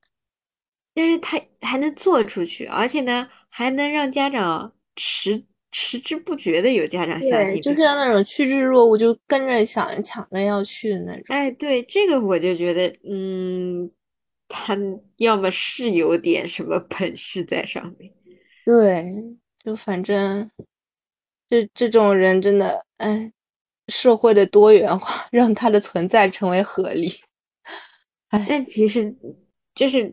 [0.95, 11.25] 但是他还能做出去，而且呢，还能让家长迟迟之不觉的有家长相信，就像那种趋之若鹜，就跟着想抢着要去的那种。
[11.29, 13.91] 哎，对这个我就觉得，嗯，
[14.49, 14.75] 他
[15.19, 18.11] 要么是有点什么本事在上面。
[18.67, 20.51] 对，就反正
[21.49, 23.33] 这这种人真的，哎，
[23.87, 27.21] 社会的多元化 让他的存在成为合理。
[28.31, 29.15] 哎，但其实
[29.75, 30.13] 就是。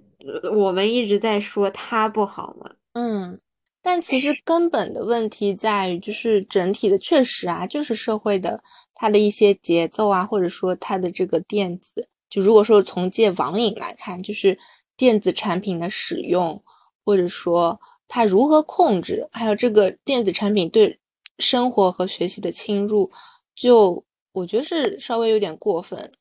[0.55, 3.41] 我们一直在说他不好嘛，嗯，
[3.81, 8.63] 但其实根本的问题在于，就是整体的确实啊，就是社会的
[8.95, 14.57] 它的一些节奏啊，或者说它的这个电子，就如果说从戒网瘾来看，就是
[14.95, 16.63] 电子产品的使用，
[17.03, 17.81] 或者说
[18.15, 20.99] 它如何控制，还有这个电子产品对
[21.39, 23.11] 生活和学习的侵入，
[23.55, 26.11] 就我觉得是稍微有点过分。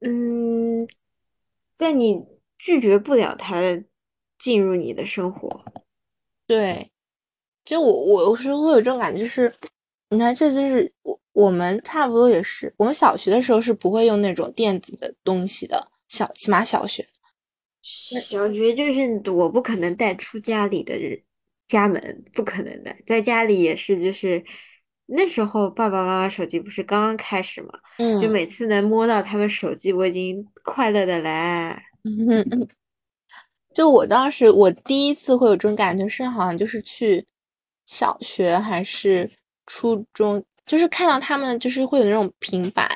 [0.00, 0.88] 嗯，
[1.76, 2.24] 但你。
[2.60, 3.60] 拒绝不了他
[4.36, 5.64] 进入你的生活，
[6.44, 6.90] 对，
[7.64, 9.54] 就我我有时候会有这种感觉，就是
[10.10, 17.06] 你看，这就是我我们差不多也是，我们小学的时候是不会用那种电子的东西的，小起码小学，
[18.22, 21.20] 小学就是我不可能带出家里的人
[21.66, 24.42] 家门，不可能的，在家里也是就是
[25.06, 27.70] 那时候爸爸妈妈手机不是刚刚开始嘛，
[28.20, 31.82] 就嗯每次能摸到他们手机，我已经快乐的来。
[32.04, 32.68] 嗯，
[33.74, 37.26] 就我当时我第一次会有这种感觉是，好像就是去
[37.84, 39.30] 小学还是
[39.66, 42.88] 初中，就是看到他们就是会有那种平板，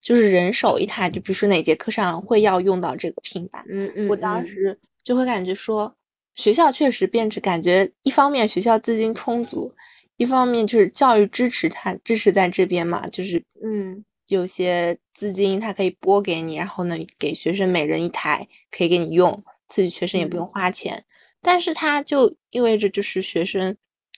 [0.00, 5.94] 就是人手一台，就比如说哪节课上会要用到这个平板，嗯嗯我当嗯，时就会感觉说，
[6.34, 9.72] 学校确实变质，感觉一方面学校资金充足，
[10.16, 14.04] 一方面就是教育支持它支持在这边嘛，就是嗯。
[14.28, 20.48] 有些资金它可以拨给你，然后呢给学生每人一台可以给你用，自己学生也不用嗯。
[20.48, 21.02] 花钱，
[21.40, 23.74] 但是它就意味着就是学生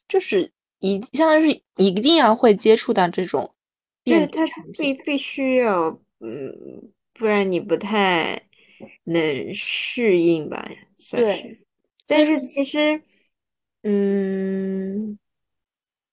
[0.09, 0.51] 就是
[0.81, 3.60] 一相当于是一定要会接触到这种对，
[4.05, 8.43] 电子他产品，必必须要，嗯，不然你不太
[9.05, 11.61] 能适应吧，算，是。
[12.07, 13.03] 但是其实，
[13.83, 15.19] 嗯，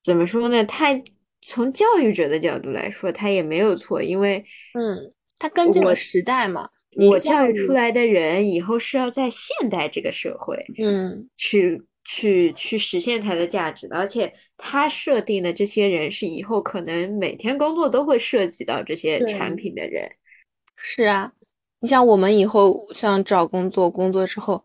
[0.03, 0.63] 怎么说呢？
[0.65, 1.01] 他
[1.41, 19.53] 从教育者的角度来说，他也没有错，因为嗯，他跟进了时代嘛，你我，教育出来的人以后是要在现代这个社会嗯，去去去实现它的价值的，而且他设定的这些人是以后可能每天工作都会涉及到这些产。
[19.57, 20.09] 品的人。
[20.77, 21.33] 是啊，
[21.81, 24.63] 你像我们以后像找工作，工作之后，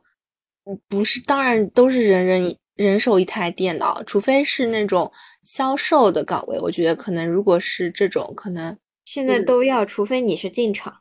[0.64, 5.10] 嗯不是，当然都是人人人手一台电脑，除非是那种
[5.42, 10.94] 销售的岗位，我觉得可能如果是这种，可能现在都要，除非你是进厂，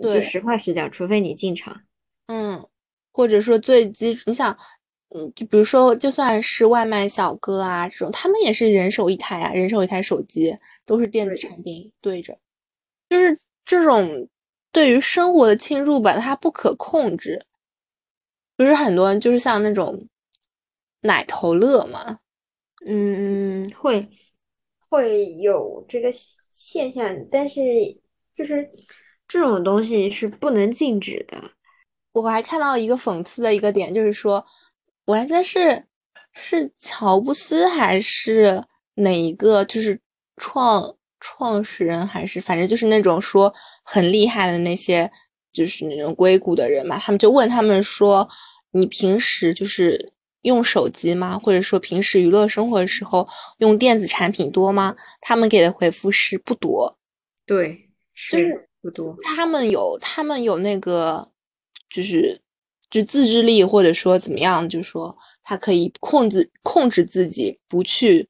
[0.00, 1.82] 对实话实讲，除非你进厂。
[2.28, 2.66] 嗯，
[3.12, 4.56] 或者说最基础，你想，
[5.14, 10.56] 嗯，就比如说，就算是外卖小哥啊这种，他们也是人手一台啊，人手一台手机，
[10.86, 12.38] 都是电子产品对着，
[13.10, 14.28] 就是这种
[14.70, 17.44] 对于生活的侵入吧，它不可控制。
[18.58, 20.08] 就是很多人就是像那种
[21.00, 22.20] 奶头乐嘛，
[22.86, 24.08] 嗯，会
[24.88, 26.10] 会有这个
[26.48, 27.60] 现象，但是
[28.36, 28.70] 就是
[29.26, 31.50] 这种东西是不能禁止的。
[32.12, 34.44] 我还看到一个讽刺的一个点，就是说，
[35.04, 35.84] 我还在是
[36.32, 40.00] 是乔布斯还是哪一个，就是
[40.36, 45.10] 创创始人还是反正就是那种说很厉害的那些，
[45.52, 48.28] 就是那种硅谷的人嘛，他们就问他们说，
[48.72, 51.38] 你平时就是用手机吗？
[51.38, 53.28] 或者说平时娱乐生活的时候
[53.58, 54.96] 用电子产品多吗？
[55.20, 56.98] 他们给的回复是不多。
[57.44, 57.90] 对，
[58.30, 59.16] 就是不多。
[59.22, 61.30] 他们有他们有那个，
[61.90, 62.40] 就是
[62.92, 68.28] 就自制力，或者说怎么样，就是说他可以控制控制自己不去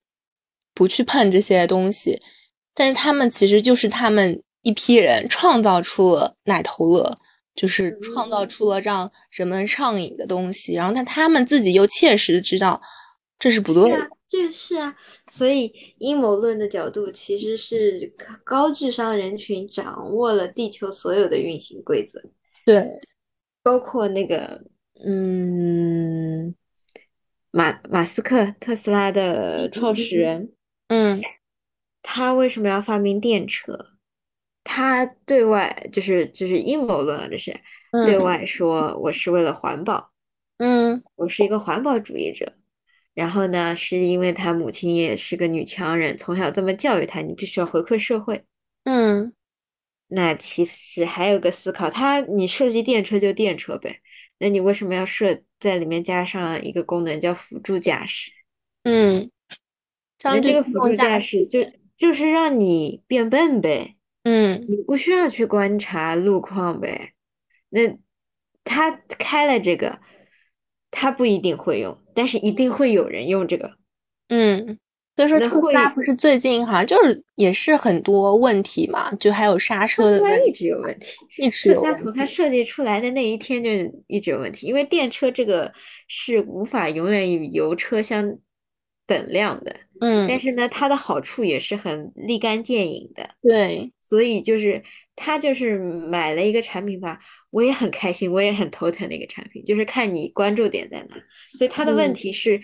[0.72, 2.16] 不去碰这些东西，
[2.72, 7.18] 但是他们其实就是他们一批人创造出了奶头乐，
[7.56, 12.80] 就是创造出了让人们上瘾的东西，然后但他们自己又切实知道
[13.40, 13.96] 这是不对的，
[14.28, 14.94] 这是啊，
[15.32, 22.22] 所以阴谋论的角度其实是高智商人群掌握了地球所有的运行规则，
[22.64, 22.88] 对，
[23.62, 24.64] 包括那个，
[25.04, 26.54] 嗯，
[27.50, 30.52] 马马斯克，特斯拉的创始人，
[30.88, 31.20] 嗯
[32.02, 33.90] 他为什么要发明电车？
[34.64, 37.52] 他对外就是就是阴谋论啊，这是
[38.06, 40.10] 对嗯外说我是为了环保，
[40.58, 42.52] 嗯我是一个环保主义者。
[43.14, 48.44] 然后呢，是因为他母亲也是个女强人，从小这么教育他，你必须要回馈社会。
[48.84, 49.34] 嗯
[50.14, 54.00] 那其实还有个思考，它你设计电车就电车呗，
[54.38, 58.30] 那你为什么要设在里面加上一个功能叫辅助驾驶？
[58.82, 59.30] 嗯，
[60.18, 61.64] 这那这个辅助驾驾驶就
[61.96, 67.12] 就是让你变笨呗，嗯你不需要去观察路况呗。
[67.70, 67.96] 那
[68.64, 69.98] 他开了这个，
[70.90, 73.78] 他不一定会用，但是一定会有人用这个。
[74.28, 74.78] 嗯，
[75.14, 81.06] 所以说特斯拉不是最近好像就是也是很多问题嘛，就还有刹车特斯拉一直有问题，
[81.38, 81.94] 一直特斯拉。
[81.94, 83.70] 从它设计出来的那一天就
[84.06, 85.72] 一直有问题，因为电车这个
[86.08, 88.38] 是无法永远与油车相
[89.06, 93.28] 等量的，嗯但嗯，是呢，它的好处也是很立竿见影的。
[93.42, 94.82] 对，所以就是
[95.14, 97.18] 他就是买了一个产品吧，
[97.50, 101.16] 我也很开心，我也很头疼的一个产品，就是看你关注点在哪。
[101.58, 102.62] 所以他的问嗯题是，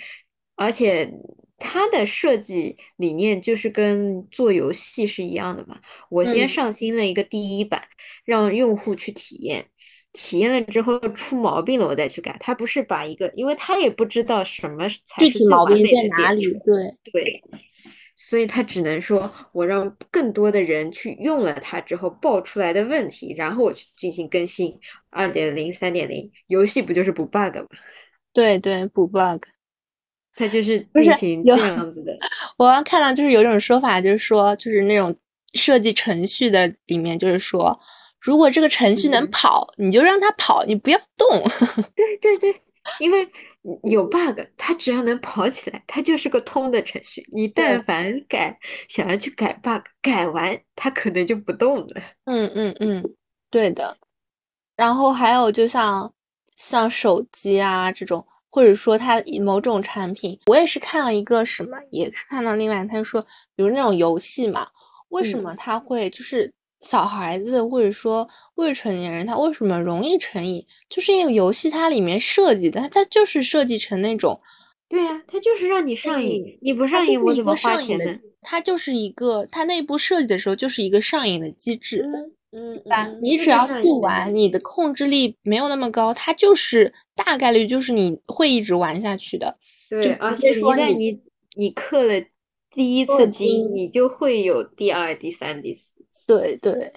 [0.57, 1.13] 而且
[1.59, 5.79] 他的设计理念就是跟做游戏是一样的嘛。
[6.09, 7.83] 我先嗯，上新了一个第一版，
[8.25, 9.67] 让用户去体验。
[10.15, 12.37] 体验了之后出毛病了，我再去改。
[12.41, 16.43] 他不是把一个，因为他也不知道什么才具体毛病在哪里？
[16.65, 17.43] 对，对，
[18.17, 24.77] 所以他只能说，我让更多的人去用了它之后爆出来的问题，然后我去进行更新，
[25.11, 27.67] 二点零、三点零，游戏不就是补 bug 吗？
[28.33, 29.45] 对对，补 bug。
[30.39, 32.17] 它就是不是这样子的。
[32.57, 35.13] 我刚看到就是有一种说法，就是说就是那种
[35.55, 37.77] 设计程序的里面，就是说
[38.21, 41.43] 如果这个程序能嗯跑，你就让它跑，你不要动。
[41.97, 42.63] 对对对，
[43.01, 43.29] 因为
[43.83, 47.27] 有 bug，它只要能跑起来，它就是个通的程序。
[47.33, 48.57] 你但凡改，
[48.89, 52.03] 想要去改 bug，改完它可能就不动了。
[52.27, 53.05] 嗯嗯嗯，
[53.51, 53.97] 对的。
[54.77, 56.15] 然后还有就像
[56.55, 63.23] 像手机啊这种，或者说它某种产品，我也是看了一个什么，也是看到另外他说，
[63.55, 64.69] 比如那种游戏嘛，
[65.09, 70.65] 为什么嗯它会就是小孩子或者说未成年人，他为什么容易成瘾？
[70.89, 74.41] 就是因为游戏它里面设计的，它就是设计成那种。
[74.89, 82.03] 对呀、它就是让你上瘾嗯，你不上瘾我怎么花上瘾的钱呢？，它就是一个，它内部设计的时候就是一个上瘾的机制。
[82.07, 89.59] 嗯嗯吧，你只要不玩，你的控制力没有那么高，它就是大概率就是你会一直玩下去的。
[89.91, 91.21] 对，而且一旦你
[91.57, 92.27] 你氪了
[92.71, 95.93] 第一次金，你就会有第二、第三、第四。
[96.27, 96.93] 对对，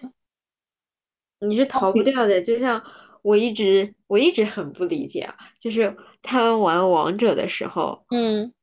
[1.39, 2.41] 你是逃不掉的。
[2.41, 2.81] 就像
[3.21, 8.53] 我一直我一直很不理解啊，就是他们玩王者的时候，嗯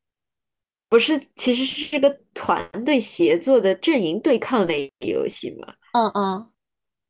[0.90, 5.74] 不是其实是个团队协作的阵营对抗类游戏嘛？
[5.92, 6.50] 嗯嗯，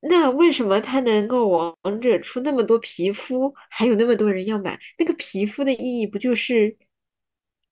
[0.00, 4.78] 那为什么他能够王者出那么多皮肤，还有那么多人要买？
[4.98, 6.76] 那个皮肤的意义不就是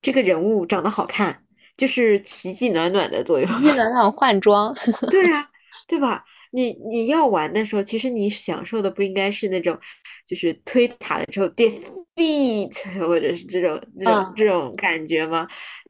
[0.02, 1.44] 这个人物长得好看，
[1.76, 3.48] 就是奇迹暖暖的作用？
[3.62, 4.74] 一暖暖 换装，
[5.10, 5.48] 对啊，
[5.86, 6.24] 对吧？
[6.52, 9.78] 你你要玩的时候，其实你享受的不应该是那种，
[10.26, 15.46] 就是推塔的时候 defeat 或者是这种这种嗯这种感觉吗？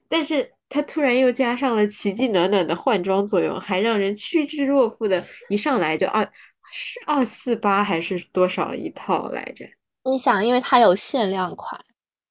[0.09, 6.23] 但是它突然又加上了奇迹暖暖的换装作用，还让人趋之若鹜的，一上来就二
[6.73, 9.64] 是二四八还是多少一套来着？
[10.05, 11.81] 你想，因为它有限量款，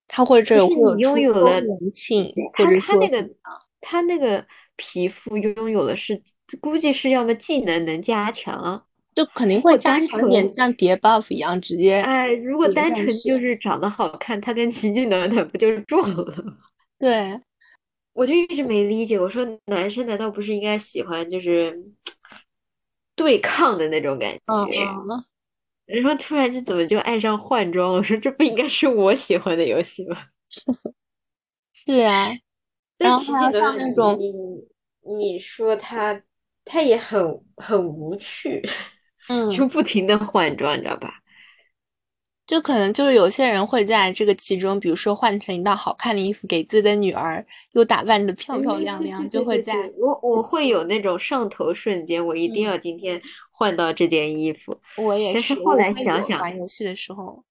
[0.07, 3.29] 它或者拥有了年庆，或它它那个
[3.81, 6.21] 它那个皮肤拥有的是，
[6.59, 8.83] 估计是要么技能能加强。
[9.15, 16.53] 就肯定会加强一点，像叠 buff 一样，直接哎，如果单纯就是长得好看，它跟奇迹暖暖不就是撞了吗？
[16.99, 17.39] 对，
[18.15, 21.77] 我就一直没理解，我说男生难道不是应该喜欢就是
[23.15, 24.95] 对抗的那种感嗯觉？
[25.09, 25.23] 嗯，
[25.85, 27.93] 然后突然就怎么就爱上换装？
[27.93, 30.17] 我说这不应该是我喜欢的游戏吗？
[31.73, 32.29] 是啊，
[32.97, 34.33] 但奇还有像那种你
[35.17, 36.21] 你说他
[36.63, 37.21] 他也很
[37.57, 38.61] 很无趣，
[39.27, 39.49] 嗯。
[39.49, 41.21] 就不停的换装，你知道吧？
[42.47, 53.19] 就可能就是有些人会在这个其中，比如说换成一套好看的衣服给自己的女儿，又打扮的漂漂亮亮，就会在我我会有那种上头瞬间，我一定嗯要今天
[53.51, 54.79] 换到这件衣服。
[54.97, 57.43] 我也是，但是后来想想玩游戏的时候，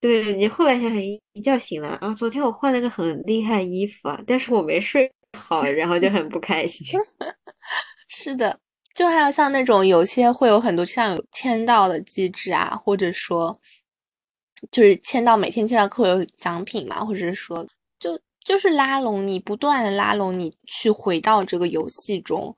[0.00, 6.86] 对你后来想想一一觉醒来啊，昨天我换了个很厉害衣服啊，但是我没睡好，然后就很不开心。
[8.08, 8.60] 是的，
[8.94, 13.60] 就还有像那种有些会有很多像有签到的机制啊，或者说
[14.70, 17.66] 就是签到每天签到会有奖品嘛，或者是说
[17.98, 22.56] 就就是拉拢你，不断的拉拢你去回到这个游戏中，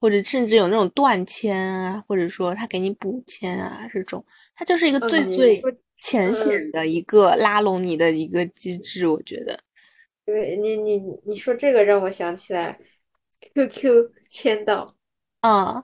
[0.00, 4.24] 或者甚至有那种断签啊，或者说他给你补签啊这种，
[4.54, 5.62] 它就是一个最嗯最
[6.00, 9.58] 浅显的一个拉拢你的一个机制，我觉得。
[10.24, 12.78] 对你你你说这个让我想起来
[13.54, 14.94] ，QQ 签到。
[15.40, 15.82] 嗯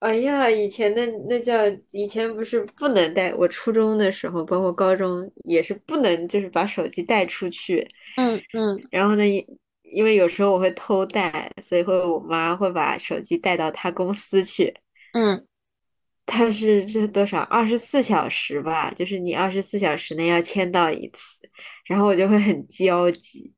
[0.00, 1.54] 哎呀，以前那那叫
[1.92, 7.86] 以前不是不能带，我初中的时候，包括高中也是不能，就是把手机带出去。
[8.16, 9.44] 嗯嗯然后呢，因
[9.82, 14.74] 因为有时候我会偷带，所以会我妈会把手机带到她公司去。
[15.12, 15.46] 嗯
[16.24, 17.40] 它是这多少？
[17.40, 21.40] 二十四小时吧，就是你二十四小时内要签到一次，
[21.84, 23.52] 然后我就会很焦急。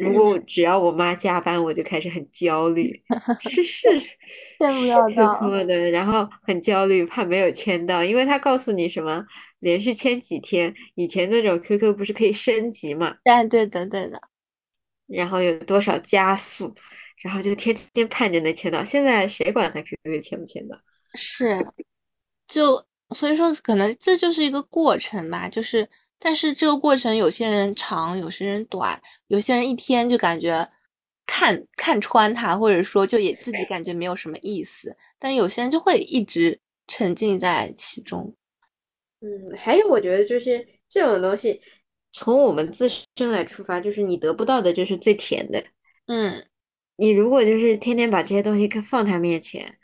[0.00, 3.02] 如果我只要我妈加班，我就开始很焦虑，
[3.50, 3.88] 是是
[4.58, 9.24] 见不是了到 QQ 的，然后很焦虑，怕没有签到，因为他告诉你什么
[9.60, 14.20] 连续签几天，以前那种 QQ 不是可以升级嘛，对对的对的。
[15.06, 16.74] 然后有多少加速，
[17.22, 18.82] 然后就天天盼着能签到。
[18.82, 20.78] 现在谁管他 QQ 签不签到？
[21.12, 21.58] 是，
[22.48, 25.46] 就所以说，可能这就是一个过程吧。
[25.46, 25.88] 就是，
[26.18, 30.68] 但是这个过程有些人长，有些人短，有些人一天就感觉
[31.26, 34.96] 看看穿它，或者说就也自己感觉没有什么意思。
[35.18, 38.34] 但有些人就会一直沉浸在其中。
[39.20, 41.60] 嗯，还有我觉得就是这种东西，
[42.12, 45.64] 从我们自身来出发，就是你得不到的就是最甜的。
[46.06, 46.46] 嗯，
[46.96, 49.78] 你如果就是天天把这些东西放他面前，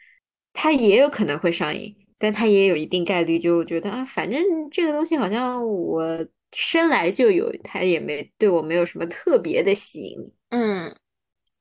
[0.52, 4.40] 他也有可能会上瘾，但他也有一定概率就觉得啊，反正
[4.70, 6.04] 这个东西好像我
[6.52, 10.32] 生来就有，他也没对我没有什么特别的吸引力。
[10.50, 10.94] 嗯，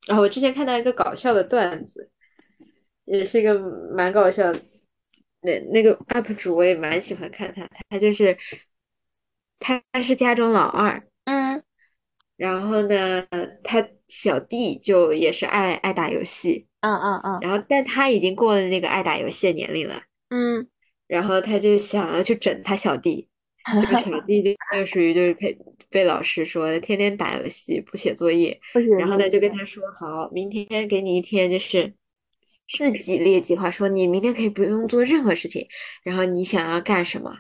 [0.08, 2.12] 然后我之前看到一个搞笑的段子，
[3.06, 3.58] 也是一个
[3.96, 4.62] 蛮搞笑的。
[5.42, 8.38] 那那个 UP 主我也蛮喜欢看他，他就是
[9.58, 11.64] 他是家中老二，嗯，
[12.36, 13.26] 然后呢，
[13.64, 20.68] 他小弟就也是爱爱打游戏，嗯嗯嗯，然后但他已经过了那个爱打游戏的年龄了，嗯，
[21.08, 23.28] 然后他就想要去整他小弟，
[23.66, 25.58] 这个小弟就 就属于就是被
[25.90, 28.60] 被老师说天天打游戏不写作业，
[29.00, 31.94] 然后呢就跟他说好，明天给你一天就是。
[32.78, 35.68] 自己列计划，说你明天可以不用做任何事情，
[36.04, 37.36] 然后你想要干什么？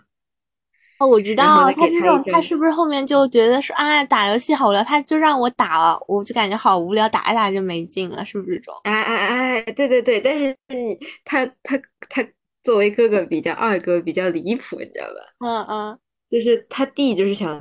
[0.99, 8.73] 哦，我知道，他这种他是不是后面就觉得说，啊，打游戏好无聊，他就让我打了，我就感觉好无聊，打一打就没劲了，是不是这种？
[8.85, 11.79] 哎哎哎，对对对，但是你他他
[12.09, 12.27] 他
[12.69, 15.35] 作为哥哥比较二哥比较离谱，你知道吧？
[15.39, 15.99] 嗯嗯，
[16.29, 17.59] 就是他弟就是想。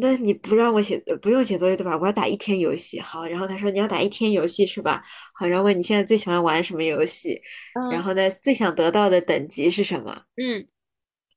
[0.00, 1.96] 那你不让我写，不用写作业对吧？
[2.00, 3.26] 我要打一天游戏，好。
[3.26, 5.04] 然后他说你要打一天游戏是吧？
[5.34, 7.40] 好，然后问你现在最喜欢玩什么游戏？
[7.92, 10.22] 然后呢，最想得到的等级是什么？
[10.42, 10.66] 嗯。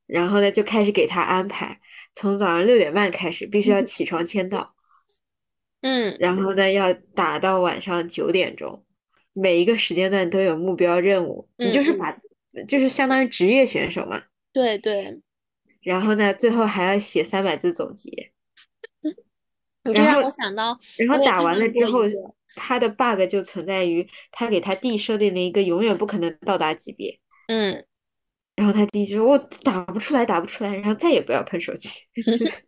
[0.07, 1.81] 然后呢，就开始给他安排，
[2.15, 4.73] 从早上六点半开始，必须要起床签到。
[5.81, 6.15] 嗯。
[6.21, 8.85] 然后呢，要打到晚上九点钟，
[9.33, 11.49] 每一个时间段都有目标任务。
[11.57, 12.17] 你就是把，
[12.67, 14.23] 就是相当于职业选手嘛。
[14.51, 15.21] 对对。
[15.81, 18.31] 然后呢，最后还要写三百字总结。
[19.85, 22.01] 你这让我想到，然后打完了之后，
[22.55, 27.19] 他的 bug 就存在于他给他弟设定了一个永远不可能到达级别。
[27.47, 27.85] 嗯，
[28.55, 31.89] 然后他弟就说：“我打不出来，打不出来，然后再也不要碰手机。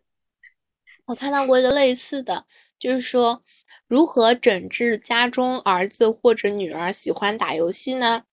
[1.04, 2.46] 我看到过一个类似的，
[2.78, 3.44] 就是说
[3.86, 8.24] 如何整治家中儿子或者女儿喜欢打游戏呢？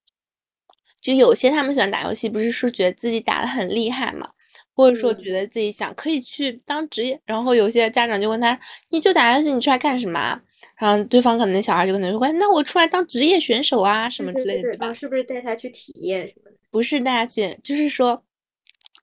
[1.02, 4.30] 就有些他们喜欢打游戏，不是说觉得自己打的很厉害嘛？
[4.74, 8.58] 或者说觉得自己想可以去当职业，然后有些家长就问他
[8.91, 10.39] ：“你就打游戏，你出来干什么？”
[10.80, 16.58] 然后对方可能小孩就可能说：“那我出来当职业选手啊，什么之类的，对吧？”是不是带他去体验什么的？
[16.72, 18.24] 不是带他去，就是说，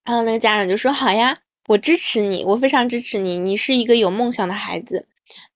[0.03, 5.07] 然后那个家长就说：“好呀，我支持你，我非常支持你，你是一个有梦想的孩子。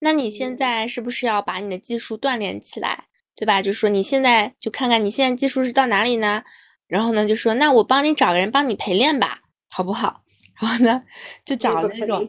[0.00, 3.04] 那你现在是不是要把你的技术锻炼起来，
[3.36, 3.62] 对吧？
[3.62, 6.42] 就说你现在就看看你现在技术是到哪里呢？
[6.86, 9.40] 然后呢，就说那我帮你找个人帮你陪练吧。”
[9.72, 10.22] 好不好？
[10.60, 11.02] 然后呢，
[11.44, 12.28] 就找了那种，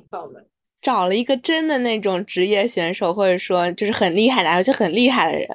[0.82, 5.48] 找了一个真的那种职业选手，或者说就是很厉害的，而且很厉害的人。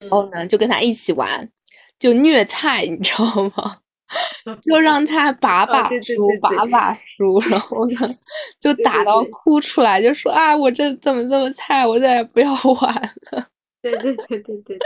[0.00, 1.50] 然后呢，就跟他一起玩，
[1.98, 3.24] 就虐菜，你知道
[3.56, 3.78] 吗？
[4.62, 8.14] 就让他 把把输，把把输，然后呢，
[8.60, 12.94] 就打到哭出来，就说啊，我这怎么这么菜，我再也不要玩
[13.32, 13.48] 了。
[13.82, 14.78] 对对对对对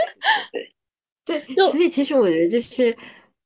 [1.25, 2.95] 对对，所以其实我觉得就是。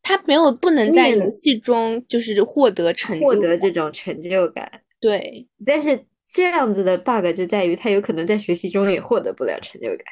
[0.04, 5.46] 他没有不能在游戏中就是获得成获得这种成就感，对。
[5.66, 10.06] 但是这样子的 bug 就在于他有可能在学习中也获得不了成就感，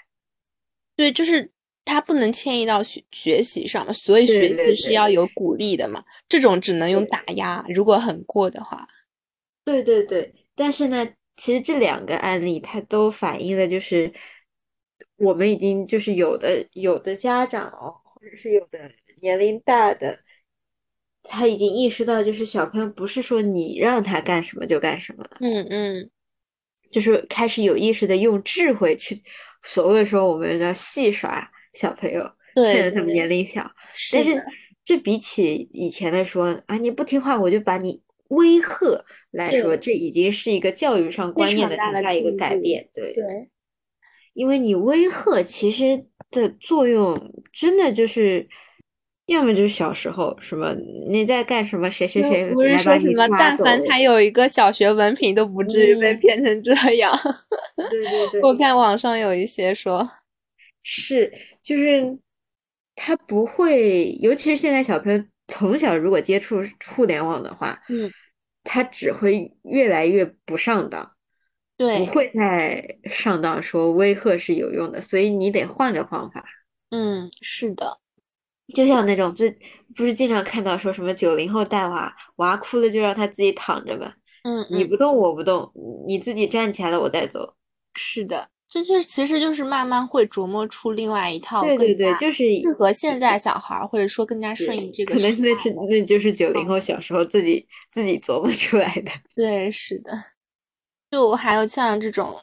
[0.98, 1.50] 对，就是
[1.86, 6.04] 他不能迁移到学学习上嘛，所以学习是要有鼓励的嘛。
[6.28, 8.86] 这种只能用打压，如果很过的话。
[9.64, 11.08] 对对对，但是呢，
[11.38, 14.12] 其实这两个案例它都反映了，就是
[15.18, 18.92] 我们已经就是有的有的家长哦或者是有的。
[19.22, 20.20] 年龄大的，
[21.24, 25.38] 他已经意识到，就是小朋友不是说你让他干什么就干什么了。
[25.40, 26.12] 嗯嗯，
[26.92, 29.24] 就是开始有意识的用智慧去，
[29.64, 33.66] 所谓的说我们要戏耍小朋友，趁着他们年龄小。
[34.12, 34.44] 但是
[34.84, 42.88] 这比起以前的说啊，你不听话我就把你威吓来说，这已经是一个教育上观念的很大一个改变。
[42.94, 43.50] 对对，
[44.36, 48.48] 因为你威吓其实的作用真的就是。
[49.28, 50.72] 要么就是小时候什么
[51.10, 57.12] 你在干什么，谁谁谁不是说什么，但凡他有一个小学文凭，都不至于被骗成这样。
[57.76, 60.08] 对对对，我看网上有一些说，
[60.84, 61.34] 是
[61.64, 62.20] 就是
[62.94, 68.12] 他不会，尤其是现在小朋友从小如果接触互联网的话，嗯，
[68.64, 71.15] 他只会越来越不上当，
[71.78, 73.62] 对，不会再上当。
[73.62, 76.44] 说威吓是有用的，所以你得换个方法。
[76.92, 78.00] 嗯，是的。
[78.74, 79.56] 就像那种，最
[79.96, 84.16] 不是经常看到说什么九零后带娃，娃哭了就让他自己躺着吧。
[84.44, 85.72] 嗯，你不动我不动，
[86.08, 87.56] 你自己站起来了我再走。
[87.94, 95.14] 是的，这就其实就是慢慢会琢磨出另外一套对对对，就是适合现在小孩或者说更加顺应这个。
[95.14, 99.12] 可能那是那就是九零后小时候自己自己琢磨出来的。
[99.36, 100.12] 对，是的。
[101.16, 102.42] 就还有像这种，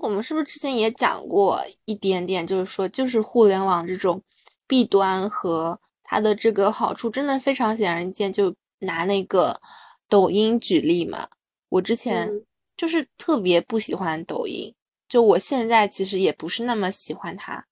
[0.00, 2.46] 我们是不是之前也讲过一点点？
[2.46, 4.22] 就是说，就是互联网这种。
[4.68, 9.60] 弊端和它的这个好处真的非常显而易见，就拿那个
[10.08, 11.28] 抖音举例嘛，
[11.70, 12.30] 我之前
[12.76, 14.72] 就是特别不喜欢抖音，
[15.08, 17.66] 就我现在其实也不是那么喜欢它。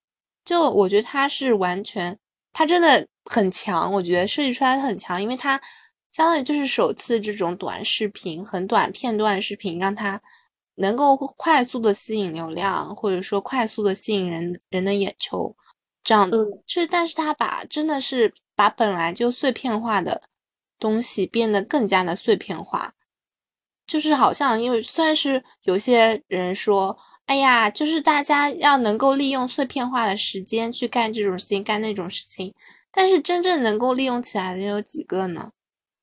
[0.45, 2.19] 就我觉得它是完全，
[2.53, 3.93] 它真的很强。
[3.93, 5.63] 我觉得设计出来很强，因为它
[6.09, 10.21] 相当于就是首次这种短视频、很短片段视频，让它
[10.77, 15.55] 能够快速的吸引流量，或者说快速的吸引人人的眼球。
[16.03, 16.31] 这样，
[16.67, 20.23] 是，但是他把真的是把本来就碎片化的
[20.79, 22.95] 东西变得更加的碎片化，
[23.87, 26.99] 就是好像因为虽然是有些人说。
[27.29, 32.55] 哎呀，就是大家要能够利用碎片化的时间去干这种事情，干那种事情，
[32.91, 35.51] 但是真正能够利用起来的有几个呢？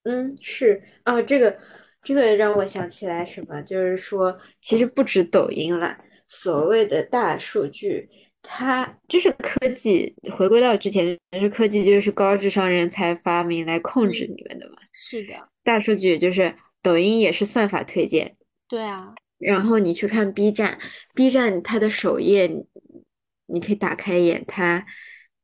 [0.05, 1.57] 嗯，是啊，这个
[2.01, 5.97] 这个让我想起来什么，就是说，其实不止抖音了，
[6.27, 8.07] 所谓的大数据，
[8.41, 14.77] 它就是科技，回归到之前，是科技就是高智商人才发明来控制你们的嘛？
[14.91, 15.33] 是的，
[15.63, 18.35] 大数据就是抖音也是算法推荐。
[18.69, 19.15] 对啊。
[19.37, 20.79] 然后你去看 B 站
[21.13, 22.47] ，B 站它的首页，
[23.47, 24.85] 你可以打开一眼，它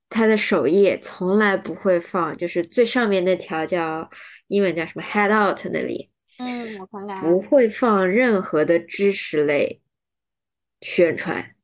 [0.09, 4.09] 它的首页从来不会放，就是最上面那条叫
[4.51, 9.81] 英文叫什么 Head Out 那里，嗯，我看看，不会放任何的知识类
[10.81, 11.55] 宣传。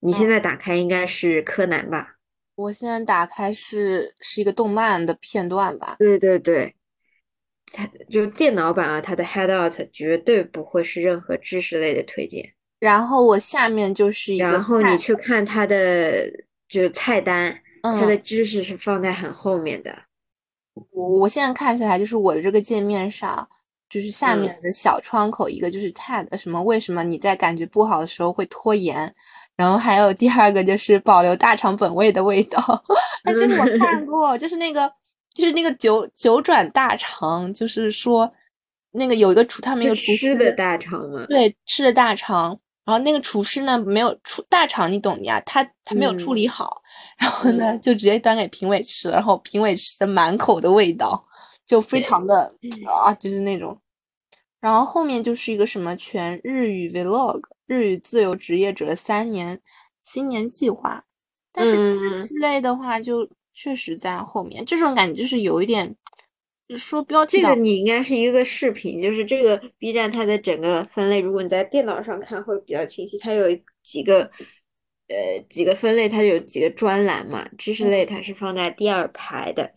[0.00, 2.16] 你现在打开应该是柯南吧？
[2.54, 5.96] 我现在打开是是一个动漫的片段吧？
[5.98, 6.74] 对对对。
[7.72, 12.52] 它就电脑版啊，它的 Headout 绝对不会是任何知识类的推荐。
[12.78, 16.30] 然后我下面就是一个，然后你去看它的
[16.68, 19.96] 就是菜单，它的知识是放在很后面的。
[20.92, 23.48] 我我现在看起来就是我的这个界面上，
[23.88, 29.14] 就是下面的小窗口一个就是 Tag 什么为什么你在感觉不好的时候会拖延，
[29.56, 32.60] 然后还有第二个就是保留大肠本味的味道。
[33.24, 34.92] 哎，这个我看 过，就是那个。
[35.34, 38.32] 就是那个九九转大肠，就是说，
[38.92, 42.56] 那个有一个厨，他们有厨师的大肠嘛，对，吃的大肠。
[42.84, 46.82] 然后那个厨师呢，没有处大肠，你懂的呀，他他没有处理好，
[47.18, 51.26] 然后呢，就直接端给评委吃，然后评委吃的满口的味道，
[51.66, 52.54] 就非常的
[52.86, 53.80] 啊，就是那种。
[54.60, 59.60] 然后后面就是一个什么全日语 vlog，日语自由职业者的三年
[60.02, 61.04] 新年计划，
[61.52, 61.74] 但是
[62.10, 63.28] 这系类的话就。
[63.56, 65.94] 确实在后面，这种感觉就是有一点，
[66.76, 67.40] 说标题。
[67.40, 73.18] 这个你应该是一个视频，就是这个 B 站它的整个分类，如果你在电脑上看会比较清晰。
[73.18, 73.46] 它有
[73.82, 74.30] 几个，
[75.08, 77.48] 呃，几个分类，它有几个专栏嘛。
[77.58, 79.72] 知识类它是放在第二排的，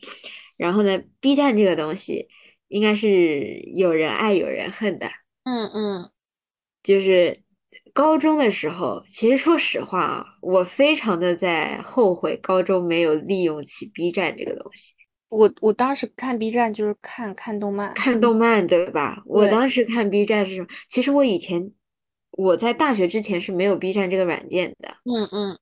[0.56, 2.28] 然后呢，B 站这个东西
[2.68, 5.08] 应该是有人爱有人恨的。
[5.44, 6.12] 嗯嗯，
[6.84, 7.42] 就是。
[7.94, 14.94] 高中的时候，其实说实话啊，我非常的在后悔高中没有利用起 B 站这个东西。
[15.30, 19.22] 我我当时看 B 站就是看看动漫，看动漫对吧？
[19.26, 21.72] 我当时看 B 站是什么，其实我以前
[22.32, 24.90] 我在大学之前是没有 B 站这个软件的。
[25.04, 25.60] 嗯嗯，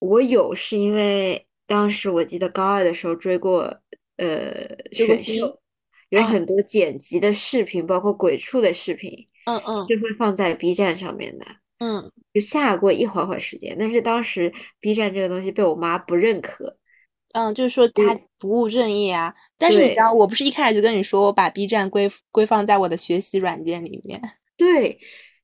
[0.00, 3.80] 我有是因为当时我记得高二的时候追过
[4.16, 5.60] 呃选秀，
[6.08, 11.46] 有很多剪辑的视频，包括鬼畜的视频，嗯嗯，就会放在 B 站上面的。
[11.78, 16.78] 嗯，就下过一会儿会儿时间，但是当时 B 站这个东西被我妈不认可，
[17.36, 19.34] 嗯，就是说他不务正业啊。
[19.58, 24.20] 但是你知道，我不是一开始就跟你说，我把 B 站归归放在我的学习软件里面。
[24.56, 24.98] 对，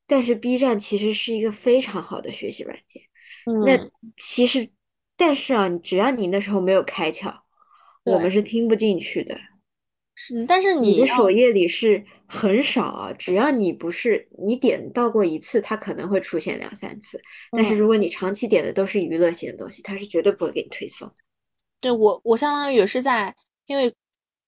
[0.06, 3.02] 但是 B 站其实是一个非常好的学习软件。
[3.66, 4.70] 那其实，
[5.18, 7.34] 但是啊，只要你那时候没有开窍，
[8.06, 9.38] 我们是听不进去的。
[10.14, 13.12] 是，但是你的首页里是很少啊。
[13.12, 17.20] 只要你不是你点到过一次，它可能会出现两三次。
[17.50, 21.10] 但是如果你长期点的都是娱乐性的东西，它是绝对不会给你推送。
[21.82, 23.34] 对我，我相当于也是在，
[23.66, 23.92] 因为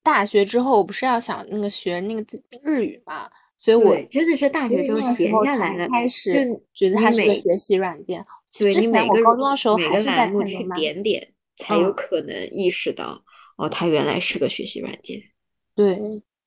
[0.05, 2.25] 大学之后我不是要想那个学那个
[2.63, 3.29] 日语嘛，
[3.59, 8.25] 所以我真的是大学之后闲下来了，开始觉得它是个学习软件。
[8.51, 13.21] 之前我高中的时候还是栏目去点点，才有可能意识到
[13.57, 15.21] 哦，它原来是个学习软件。
[15.75, 16.01] 对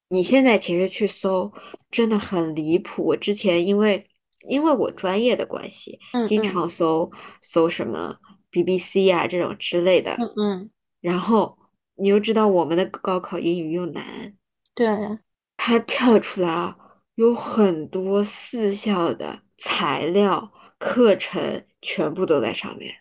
[0.07, 1.51] 你现在其实去搜
[1.91, 3.03] 真的很离谱。
[3.03, 4.07] 我之前因为
[4.47, 7.11] 因为我专业的关系，经常搜
[7.41, 8.15] 搜什么
[8.49, 10.15] BBC 啊这种之类的。
[10.17, 10.69] 嗯嗯。
[10.99, 11.57] 然后
[11.95, 14.35] 你又知道我们的高考英语又难，
[14.75, 15.19] 对，
[15.55, 16.77] 它跳出来啊，
[17.15, 22.93] 有很多四校的材料课程全部都在上面。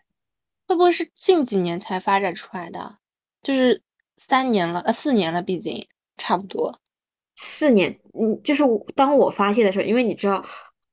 [0.69, 2.99] 会不会是近几年才发展出来的？
[3.43, 3.83] 就是
[4.17, 5.87] 三年了，呃，四年了，毕竟。
[6.19, 6.81] 差不多
[7.35, 8.63] 四年，嗯，就是
[8.95, 10.43] 当我发现的时候，因为你知道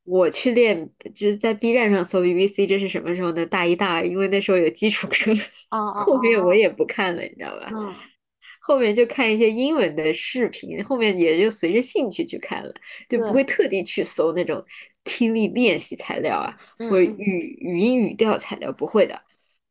[0.05, 3.45] 我去练，就是在 B 站上搜 BBC，这是什么时候呢？
[3.45, 5.31] 大一、大二，因为那时候有基础课，
[5.69, 7.69] 啊后面我也不看了，你知道吧？
[7.71, 7.95] 嗯，
[8.59, 12.73] 后面就看一些英文的视频，后面也就随着兴趣去看了，
[13.07, 14.63] 就不会特地去搜那种
[15.05, 16.57] 听力练习材料啊，
[16.89, 19.21] 或语语音语调材料，不会的。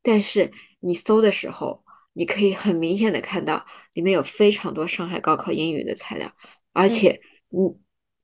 [0.02, 6.32] 但是你搜的时候，你可以很明显的看到里面有非常多上海高考英语的材料，
[6.72, 7.20] 而且
[7.50, 7.76] 你。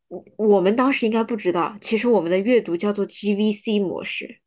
[0.08, 4.40] 我我们当时应该不知道，其实我们的阅读叫做 GVC 模式，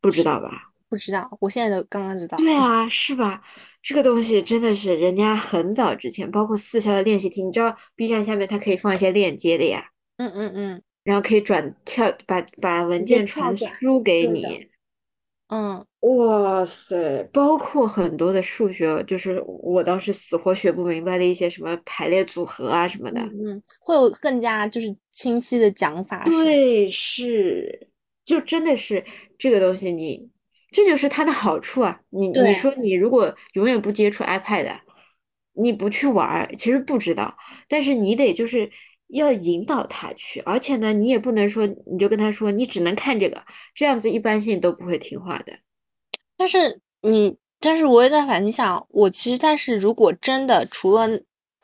[0.00, 0.72] 不知道吧？
[0.88, 2.36] 不知道，我现在都刚刚知道。
[2.38, 3.42] 对啊， 是吧？
[3.82, 9.90] 这个东西真的是人家很早之前，包括四校的练习题，你知道 B 站下面它可以放一些链接的呀。
[10.16, 10.82] 嗯嗯嗯。
[11.04, 14.68] 然后可以转跳，把把文件传输给你。
[15.48, 15.86] 嗯。
[16.00, 26.24] 哇塞，包括很多的数学，就是我当时死活学不明白的一些什么排列组合啊什么的，嗯，会有更加就是清晰的讲法。
[26.24, 27.88] 对，是，
[28.24, 29.04] 就真的是
[29.36, 30.30] 这个东西，你
[30.70, 32.00] 这就是它的好处啊。
[32.10, 34.78] 你你说你如果永远不接触 iPad，
[35.54, 37.36] 你不去玩，其实不知道，
[37.68, 38.70] 但是你得就是
[39.08, 43.42] 要引导他去，而且呢，你也不能说你就跟他说你只能看这个，
[43.74, 45.58] 这样子一般性都不会听话的。
[46.38, 51.08] 但是你，但是我也在反，你想，我其实，但是如果真的除了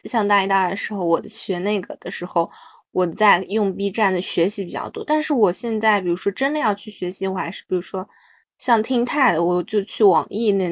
[0.05, 2.51] 像大一、大二的时候，我学那个的时候，
[2.91, 5.05] 我在用 B 站的学习比较多。
[5.07, 8.09] 但是我现在，比如说真的要去学习，我还是比如说
[8.59, 10.69] 像听 TED，我就去网易那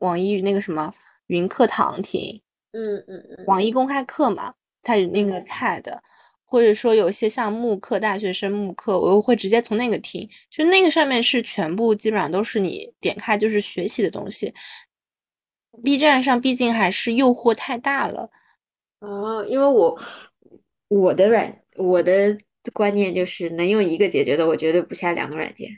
[0.00, 0.92] 网易那个什么
[1.28, 2.42] 云课堂听，
[2.72, 4.52] 嗯嗯嗯，网易公开课嘛，
[4.82, 5.82] 它有那个 TED。
[6.56, 14.54] 或者说有些像慕课，大学生慕课，我又会直接从那个听，就那个上面是全部基本上都是你点开就是学习的东西。
[15.84, 18.30] B 站上毕竟还是诱惑太大了。
[19.00, 19.98] 哦，因为我
[20.88, 22.38] 我的软我的
[22.72, 25.68] 观念就是能用一个解决的，我绝对不下两个软件。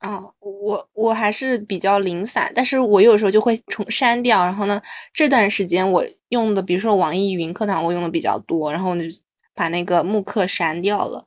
[0.00, 4.44] 哦，我我还是比较零散，但是我有时候就会重删掉。
[4.44, 4.82] 然后呢，
[5.14, 9.04] 这段时间我用的，比如说网易云课堂，我用的比较多，然后就。
[9.58, 11.26] 把那个慕课删掉了，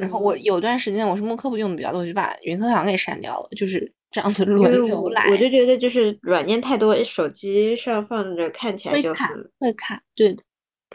[0.00, 5.28] 然后我有段时间我是慕课不用的比较多，我就把云课堂给删掉了，就是这样子 轮流来。
[5.30, 9.28] 我就觉得就是软件太多，手机上放着看起来就很，
[9.60, 10.42] 会卡，对的，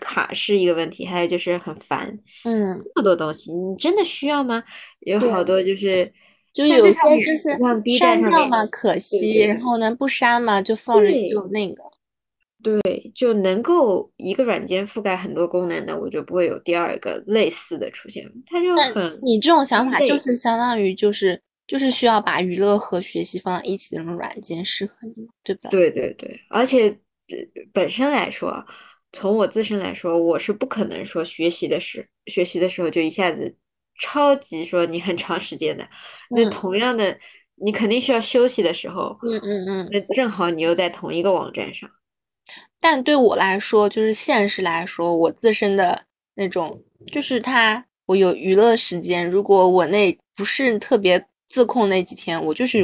[0.01, 2.18] 卡是一个问题，还有就是很烦。
[2.43, 4.64] 嗯，这么多东西，你真的需要吗？
[5.01, 6.12] 有好多就是，
[6.51, 11.84] 就有些就是删掉嘛，可惜，然后呢不删嘛，就放着就那个。
[12.64, 18.30] 对，就能够一个软件覆盖很多功能的，我就不会有第二个类似的出现。
[18.45, 25.70] 它就很，你这种想法就是相当于就是就是需要把娱乐和学习放在一起的那种软件适合你，对吧？
[25.70, 26.97] 对对对，而且
[27.72, 28.66] 本身来说，
[29.12, 33.55] 从我自身来说，我是不可能说学习的时学习的时候就一下子
[33.99, 35.88] 超级说你很长时间的。
[36.32, 37.18] 那同样的，
[37.55, 41.89] 你肯定需要休息的时候，嗯嗯嗯，那正好你又在同一个网站上。
[42.80, 46.04] 但对我来说，就是现实来说，我自身的
[46.36, 49.28] 那种，就是他，我有娱乐时间。
[49.28, 52.84] 如果我那不是特别自控那几天，我就是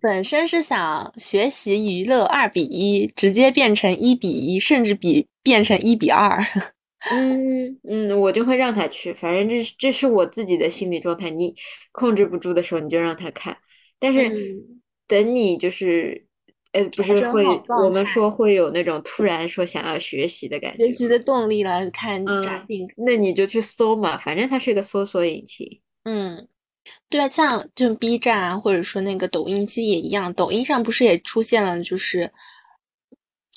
[0.00, 6.42] 本身是想学习娱乐二比一，直接变成一比一，甚至比变成一比二。
[7.12, 11.28] 嗯嗯，我就会让他去，反正这这是我自己的心理状态。
[11.28, 11.54] 你
[11.92, 13.58] 控制不住的时候，你就让他看。
[13.98, 14.32] 但是
[15.06, 16.25] 等你就是。
[16.76, 17.42] 呃，不是会，
[17.82, 25.66] 我们说会有那种突然说想要学习的感觉，学习的动力了，看抓紧，那你就去搜嘛，反正它是一个搜索引擎。
[26.04, 26.46] 嗯，
[27.08, 32.30] 对啊，像就 B 站啊，或者说那个抖音，其实也一样，抖音上不是也出现了，就是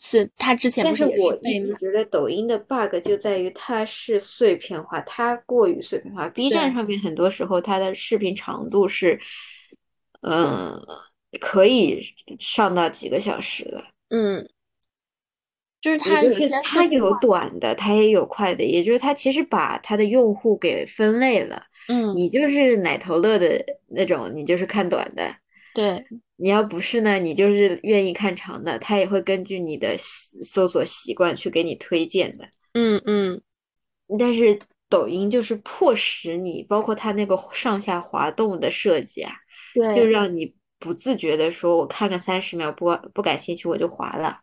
[0.01, 6.29] 是它之前不是也是被觉得抖音的 bug 就在于它是碎片化，它过于碎片化。
[6.29, 9.19] B 站上面很多时候它的视频长度是，
[10.21, 10.79] 嗯。
[11.39, 11.99] 可以
[12.39, 14.49] 上到几个小时的，嗯，
[15.79, 25.35] 就是它有些它有短的，它也有快的，也就是它其实把它的用户给分类了，嗯，你就是奶头乐的那种，你就是看短的，
[25.75, 26.03] 对，
[26.37, 33.41] 你要不是呢，你就是愿意看长的，它也会根据你的搜索习惯去给你推荐的，嗯嗯，
[34.17, 39.31] 但是抖音就是迫使你，包括它那个上下滑动的设计啊，
[39.75, 40.57] 对，就让你。
[40.79, 44.39] 不自觉的说，我看个三十秒，不不感兴趣，我就划了。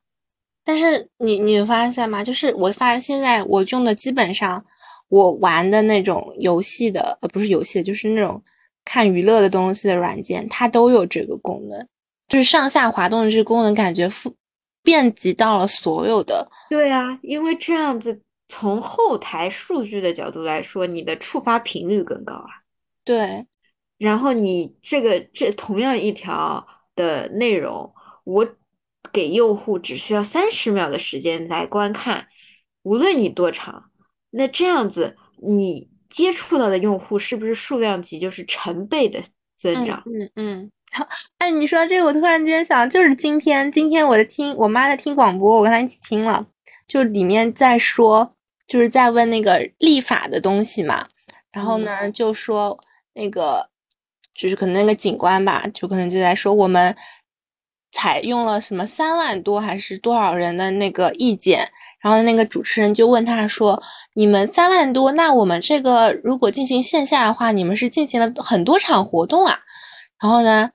[0.64, 2.22] 但是你你发现吗？
[2.22, 4.64] 就是我发现现在我用的基本上，
[5.08, 8.42] 我玩的那种游戏的，呃，不是游戏，就是那种
[8.84, 11.86] 看娱乐的东西的软件，它都有这个功能，
[12.28, 14.34] 就是上下滑动的这个功能，感觉复
[14.82, 16.48] 遍及到了所有的。
[16.68, 22.48] 对啊，因为这样子从后台数据的角度来说，你的触发频率更高啊。
[23.04, 23.46] 对。
[23.98, 27.92] 然后你这个这同样一条的内容，
[28.24, 28.46] 我
[29.12, 32.26] 给用户只需要三十秒的时间来观看，
[32.82, 33.90] 无论你多长，
[34.30, 39.22] 那这样子你接触到的用户是不是数量级就是成倍的
[39.56, 40.02] 增长？
[40.06, 40.72] 嗯嗯。
[41.38, 46.46] 哎，你说这个，我突然间想，就是今天，今天我在听我妈在听广播，我跟她一起听了，
[46.86, 48.32] 就里面在说，
[48.66, 51.08] 就是在问那个立法的东西嘛，
[51.50, 52.78] 然后呢，就说
[53.14, 53.68] 那个，
[54.36, 56.96] 就是可能那个警官吧，就可能就在说我们
[57.90, 63.82] 采用了什么三万多还是多少人的那个意见，然后那个主持人就问他说，
[64.14, 69.60] 你们三万多，那我们这个如果进行线下的话，你们是进行了很多场活动啊，
[70.20, 70.70] 然后呢？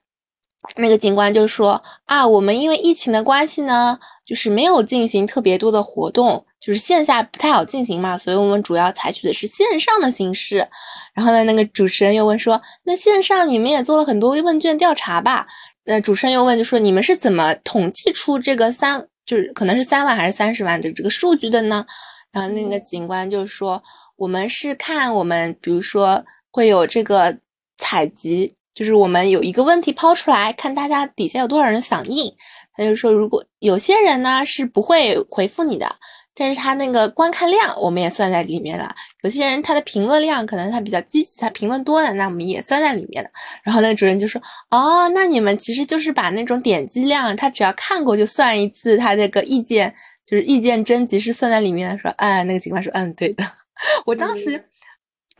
[0.75, 10.67] 那个警官就说啊，我们因为疫情的关系呢，就是没有进行特别多的活动，就是线下不太好进行嘛，所以我们主要采取的是线上的形式。
[11.15, 15.47] 然后呢，那个主持人又问说，那线上你们也做了很多问卷调查吧？
[15.85, 21.83] 那主持人又问就说，你们是怎么统计出这个三，就是可能是三万还是三十万的这个数据的呢？
[22.31, 23.81] 然后那个警官就说，
[24.17, 27.39] 我们是看我们，比如说会有这个
[27.77, 28.55] 采集。
[28.73, 32.33] 就是我们有一个问题抛出来，看大家底下有多少人响应。
[32.73, 35.97] 他就说，如果有些人呢是不会回复你的，
[36.33, 38.95] 但是他那个观看量我们也算在里面了。
[39.23, 43.29] 有些人他的评论量可能他比较积极，他评论多的，那我们也算在里面了。
[43.63, 49.93] 然后那个主任就说，哦，那你们其实就是把那种点击量，他只要看过就算一次，他这个意见
[50.25, 51.97] 就是意见征集是算在里面的。
[51.97, 53.43] 说，哎，那个警官说，嗯，对的。
[54.05, 54.65] 我当时。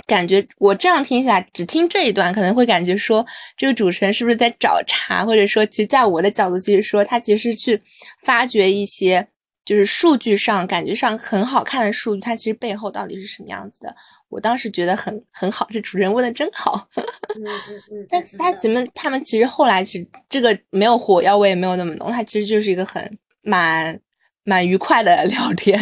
[0.08, 7.82] 感觉我这样听下来，只听这一段可能会感觉说，这个主持人是不是在找茬，或者说，其实在我的角度，其实说他其实是去
[8.24, 9.28] 发掘一些
[9.64, 13.96] 就是数据上感觉上很好看的数据，它其实背后到底是什么样子的。
[14.30, 16.88] 我当时觉得很很好，这主持人问的真好。
[17.36, 18.06] 嗯嗯嗯。
[18.10, 24.00] 但他怎么他们其实后来其实这个没有火药味，没有那么浓，它其实就是一个很蛮
[24.44, 25.80] 蛮愉快的 聊天。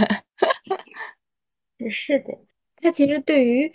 [1.91, 2.25] 是的，
[2.81, 3.73] 他其实对于。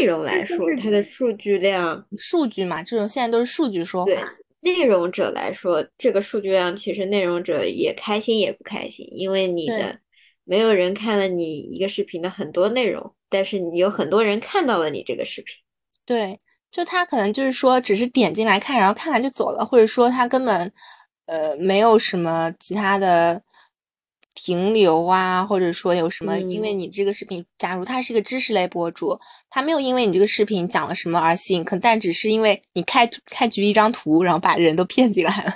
[0.00, 4.12] 内容来说，它的数据量，数据嘛，这种现在都是数据说话。
[4.64, 10.00] 内容者来说，这个数据量其实内容者也开心也不开心，因为你的
[10.44, 15.54] 没有人看了你一个视频的很多内容，但是你有很多人看到了你这个视频。
[16.04, 20.72] 对，就他可能就是说，只是点进来看，然后看完就走了，或者说他根本
[21.26, 23.42] 呃没有什么其他的。
[24.34, 26.38] 停留啊，或者说有什么？
[26.40, 35.52] 因为你这个视频，假如他是一个知识类博主，他没有因为你这个视频讲了什么而吸引，可但只是因为你开开局一张图，然后把人都骗进来了。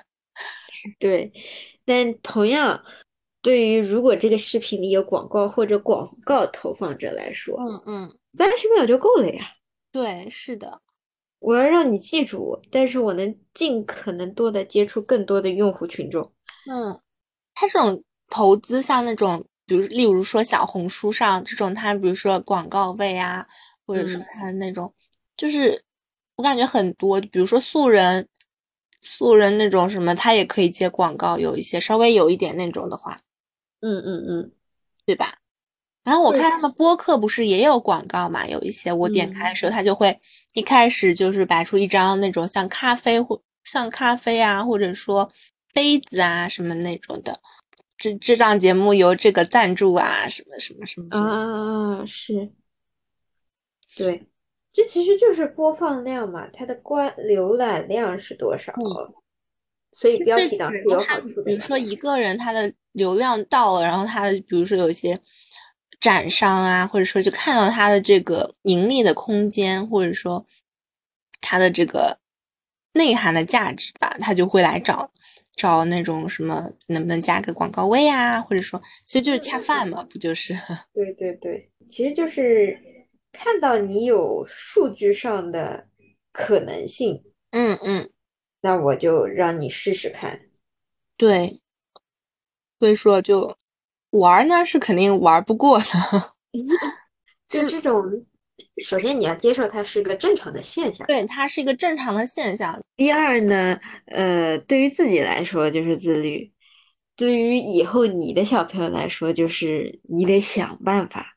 [1.00, 1.32] 对，
[1.84, 2.82] 但同样，
[3.42, 9.56] 对于如果这个视频里有广告或者广告投放者来说，嗯嗯，三十秒就够了呀。
[9.90, 10.80] 对，是的，
[11.40, 16.32] 我要让你记住我，但是我能尽可能多的接触更多的用户群众。
[16.70, 17.00] 嗯，
[17.54, 18.04] 他这种。
[18.28, 23.46] 投资像那种，比如例如说小红书上这种，它比如说广告位啊，
[23.86, 24.92] 或者说它的那种，
[25.36, 25.82] 就是
[26.36, 28.28] 我感觉很多，比如说素人，
[29.00, 33.18] 素人那种什么，他也可以接广告，有一些稍微有一点那种的话，
[33.80, 34.52] 嗯嗯嗯，
[35.06, 35.38] 对吧？
[36.04, 40.18] 然后我看他们播客不是也有广告嘛，有一些我点开的时候，他就会
[40.54, 45.30] 一开始就是摆出一张那种像咖啡或像咖啡啊，或者说
[45.74, 47.38] 杯子啊什么那种的。
[47.98, 52.52] 这这档节目由这个赞助啊，什么什么什么啊，是，
[53.96, 54.26] 对，
[54.72, 58.72] 这其实就是播放量嘛，它的观浏览量是多少？
[59.90, 61.42] 所以标题党是有好处的。
[61.42, 65.18] 比如说一个人他的流量到了，然后他的比如说有一些
[65.98, 70.46] 展商啊，或者说就看到他的这个盈利的空间，或者说
[71.40, 72.18] 他的这个
[72.92, 75.10] 内涵的价值吧，他就会来找。
[75.58, 80.54] 找那种什么能不能加个广告位啊，或者说其实就是恰饭嘛，不就是？
[80.94, 82.78] 对对对，其实就是
[83.32, 85.88] 看到你有数据上的
[86.32, 88.08] 可能性，嗯嗯，
[88.62, 90.40] 那我就让你试试看。
[91.16, 91.60] 对，
[92.78, 93.56] 所以说就
[94.10, 95.84] 玩呢是肯定玩不过的，
[97.50, 98.24] 就这种。
[98.82, 101.06] 首先，你要接受它是个正常的现象。
[101.06, 102.80] 对，它是一个正常的现象。
[102.96, 106.50] 第二呢，呃，对于自己来说就是自律；
[107.16, 111.34] 对于以后你的小朋友来说，就是你得想办法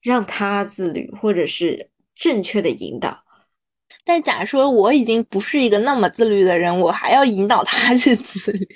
[0.00, 3.22] 让他自律，或者是正确的引导。
[4.04, 8.66] 但假如说我已经不是一个那么自律的人，我还要引导他去自律。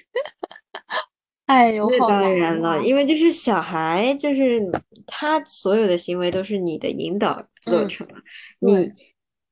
[1.47, 4.60] 哎呦，那当然了，因为就是小孩，就是
[5.06, 8.14] 他所有的行为都是你的引导做成了。
[8.59, 8.90] 你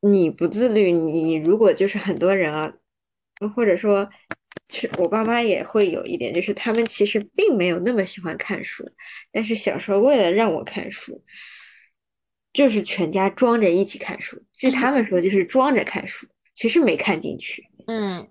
[0.01, 2.73] 你不自律，你如果就是很多人啊，
[3.55, 4.11] 或者说
[4.69, 8.85] 其实我爸妈也会有一点，就是他们其实并没有那么喜欢看书，
[9.31, 11.23] 但是小时候为了让我看书，
[12.53, 14.43] 就是全家装着一起看书。
[14.53, 17.69] 据他们说，就是装着看书，其实没看进去。
[17.87, 18.27] 嗯，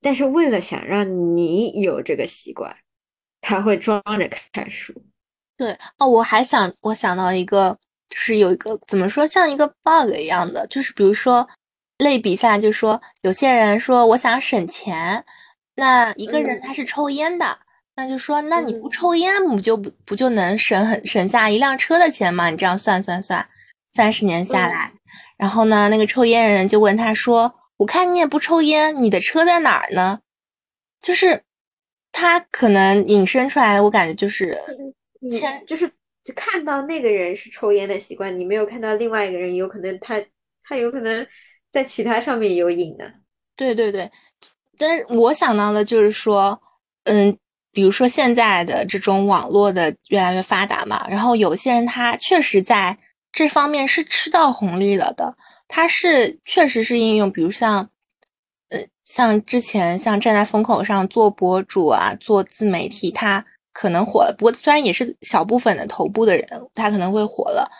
[0.00, 2.74] 但是为了想让你有这个习惯，
[3.42, 4.94] 他会装着看书。
[5.58, 7.78] 对哦，我还想，我想到一个，
[8.08, 11.46] 就是有一个怎么说，像一个 bug 一样的，就是比如说
[11.98, 15.24] 类比下来，就说有些人说我想省钱。
[15.74, 17.58] 那一个人他是抽烟的，
[17.96, 22.50] 那就说，那你不抽烟，不就不不就能省很省下一辆车的钱吗？
[22.50, 23.48] 你这样算算算，
[23.90, 24.92] 三十年下来，
[25.38, 30.20] 然后呢，那个抽烟的人就问他说：“我看你也不抽烟，你的车在哪儿呢？”
[31.00, 31.42] 就是
[32.12, 34.56] 他可能引申出来的，我感觉就是
[35.30, 35.90] 前，就是
[36.36, 40.22] 看到那个人是抽烟的习惯，你没有看到另外一个人，有可能他
[40.62, 41.26] 他有可能
[41.72, 43.12] 在其他上面有瘾的。
[43.56, 44.10] 对对对。
[44.78, 46.60] 但是我想到的就是说，
[47.04, 47.36] 嗯，
[47.72, 52.98] 比如说现在的这种网络的越来越发达嘛，然后有些人他确实在
[53.30, 55.36] 这方面是吃到红利了的，
[55.68, 57.90] 他是确实是应用，比如像，呃，
[59.12, 67.70] 像之前像站在风口上做博主啊，做自媒体，他可能火了，不过虽然也是小部分的头部的人，他可能会火了，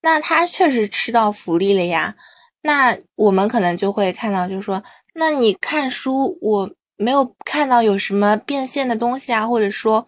[0.00, 2.16] 那他确实吃到福利了呀，
[2.62, 4.82] 那我们可能就会看到，就是说。
[5.14, 10.04] 那你看书，我没有看到有什么变现的东西啊，或者说，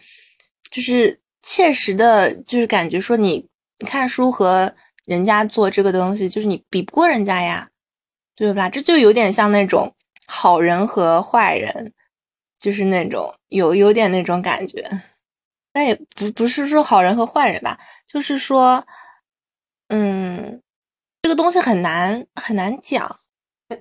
[0.69, 3.47] 就是切实的，就是感觉说你
[3.87, 7.69] 看书和人家做这个东西，就是你比不过人家呀，
[8.35, 8.69] 对吧？
[8.69, 9.93] 这就有点像那种
[10.35, 11.93] 好人和坏人，
[12.59, 14.83] 就是那种有有点那种感觉，
[15.73, 17.79] 但也不不是说好人和坏人吧，
[18.09, 18.83] 就是说，
[19.89, 20.63] 嗯，
[21.21, 23.15] 这个东西很难很难讲。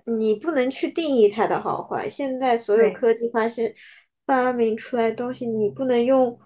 [0.05, 2.09] 你不能去定义它的好坏。
[2.09, 3.73] 现在所有科技发现
[4.25, 6.37] 发明出来东西，你不能用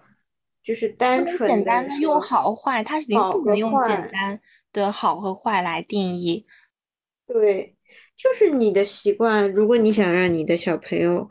[0.62, 4.40] 就是单纯简单的用好坏，它是不能用简单
[4.72, 6.46] 的好和坏来定义。
[7.26, 7.75] 对，
[8.16, 9.50] 就是你的习惯。
[9.52, 11.28] 如果你想让你的小朋友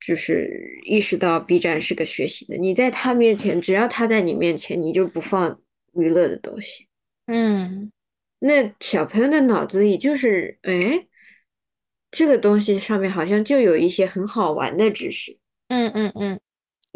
[0.00, 5.60] 就是意识到 B 站是个学习的，你在他面前，只要他在你面前，你就不放
[5.94, 6.86] 娱乐的东西。
[7.26, 7.90] 嗯，
[8.38, 11.06] 那小朋友的脑子里就是哎。
[12.12, 15.38] 这个东西上面好像就有一些很好玩的知识，
[15.68, 16.40] 嗯嗯嗯，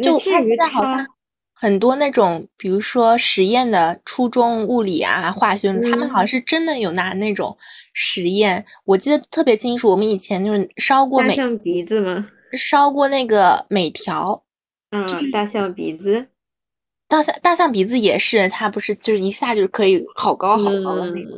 [0.03, 1.07] 就现在好像
[1.55, 7.57] 很多那种，比如说实验的初中物理啊、化学，他们好像是真的有拿那种
[7.93, 9.91] 实验，我记得特别清楚。
[9.91, 12.29] 我们以前就是烧过大象鼻子吗？
[12.53, 14.45] 烧过那个镁条，
[14.91, 16.27] 嗯，大象鼻子，
[17.09, 21.33] 大象大象鼻子也是，它不是就是一下就是可以好高好高的那种。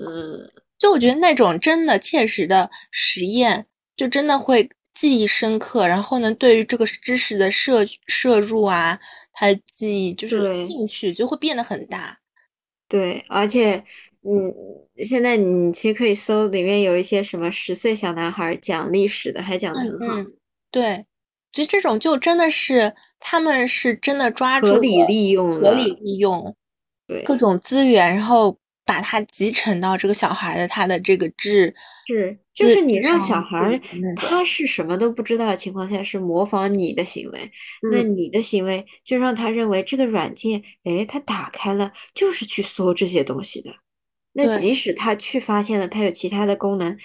[0.78, 3.66] 就我觉得那种真的切实的实验，
[3.97, 5.86] 就真的会记忆深刻。
[5.86, 8.98] 然后呢，对于这个知识的摄摄入啊，
[9.32, 12.18] 他的记忆就是兴趣就会变得很大。
[12.89, 13.85] 对，而且，
[14.23, 14.52] 嗯，
[15.05, 20.31] 现在你其实可以搜里面有一些什么十岁小男孩讲历史的，还讲的很好。
[20.70, 21.05] 对，
[21.52, 26.56] 其实这种就真的是他们是真的抓住合理利用，合理利用，
[27.06, 28.59] 对各种资源，然后。
[28.86, 31.74] 把它集成到这个小孩的他的这个智
[32.06, 33.78] 是，就是你让小孩
[34.14, 37.50] 他是什么都不知道的情况下是模仿你的行为，
[37.90, 43.74] 那你的行为就让他认为这个软件，哎，他打开了就是去搜这些东西的。
[44.32, 46.96] 那即使他去发现了他有其他的功能，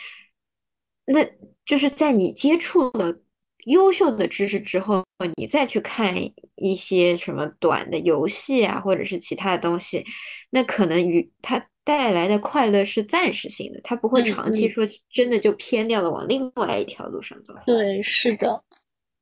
[1.05, 1.25] 那
[1.65, 3.21] 就是在你接触了
[3.65, 5.03] 优秀的知识之后，
[5.35, 6.15] 你再去看
[6.55, 10.05] 一些什么短的游戏啊，或者是其他的东西，
[10.51, 11.65] 那可能与他。
[11.83, 17.53] 带来的快乐是暂时性的，它不会长期说真的就偏掉了，往另外一条路上走。
[17.65, 18.63] 对，是的，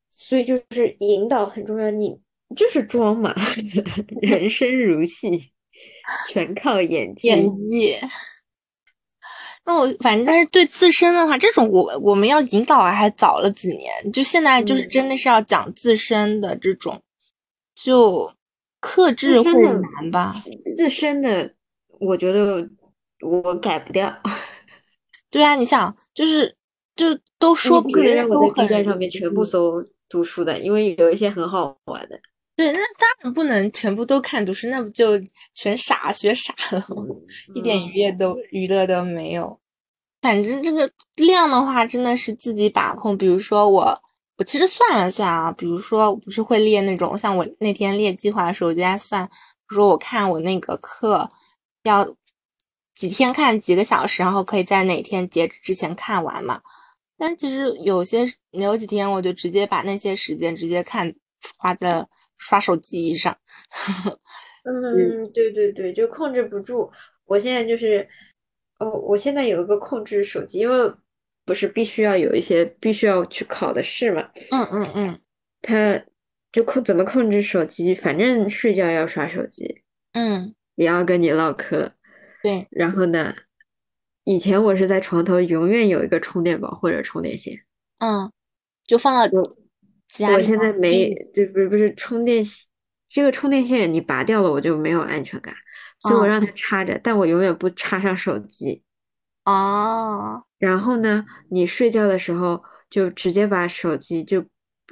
[0.09, 2.19] 所以就是引导很重要，你
[2.55, 3.33] 就是装嘛，
[4.21, 5.51] 人生如戏，
[6.27, 7.29] 全靠演技。
[7.29, 7.95] 演技。
[9.65, 17.01] 那我反正但是对自身的话，这种我我们要引导还早了几年，就现在就是真的是要讲自身的这种，
[17.73, 18.29] 就
[18.81, 20.33] 克制会难吧？
[20.75, 21.53] 自身的。
[21.99, 22.67] 我觉得
[23.21, 24.13] 我改不掉。
[25.31, 26.55] 对啊，你想，就是
[26.95, 27.05] 就
[27.37, 32.19] 都说不可能让我在 B 站上面全部搜读书的，因为有一些很好玩的。
[32.55, 35.11] 对，那当然不能全部都看读书，那不就
[35.53, 36.83] 全傻学傻了，
[37.53, 39.59] 一点娱乐都娱乐都没有。
[40.21, 43.15] 反正这个量的话，真的是自己把控。
[43.15, 44.01] 比如说我，
[44.37, 49.33] 我其实算了算啊，比如说我不是会列那种，像我那天列计划的时候，我就在算，比
[49.69, 51.29] 如说我看我那个课。
[51.83, 52.15] 要
[52.93, 56.61] 几天看几个小时，然后可以在哪天截止之前看完嘛？
[57.17, 61.13] 但其实有些有几天，我就直接把那些时间直接看
[61.57, 62.07] 花在
[62.37, 63.37] 刷手机上。
[64.63, 66.89] 嗯，对对对，就控制不住。
[67.25, 68.07] 我现在就是，
[68.79, 70.93] 哦，我现在有一个控制手机，因为
[71.45, 74.29] 不是必须要有一些必须要去考的试嘛。
[74.51, 75.21] 嗯嗯嗯。
[75.61, 76.01] 他
[76.51, 77.93] 就控怎么控制手机？
[77.93, 79.81] 反正睡觉要刷手机。
[80.13, 80.55] 嗯。
[80.79, 81.91] 也要跟你唠嗑。
[82.41, 82.67] 对。
[82.71, 83.33] 然后呢？
[84.25, 87.63] 以前我是在床头永远有一个充电宝或者充电线，
[87.97, 88.31] 嗯，
[88.85, 89.25] 就放到
[90.07, 90.31] 家。
[90.33, 92.67] 我现在没，就不是不是充电线
[93.07, 95.55] 这个充电线你拔掉了我就没有安全感，
[95.97, 98.83] 所以我让它插着，但我永远不插上手机。
[99.45, 100.43] 哦。
[100.59, 104.45] 然后呢，你睡觉的时候就直接把手机就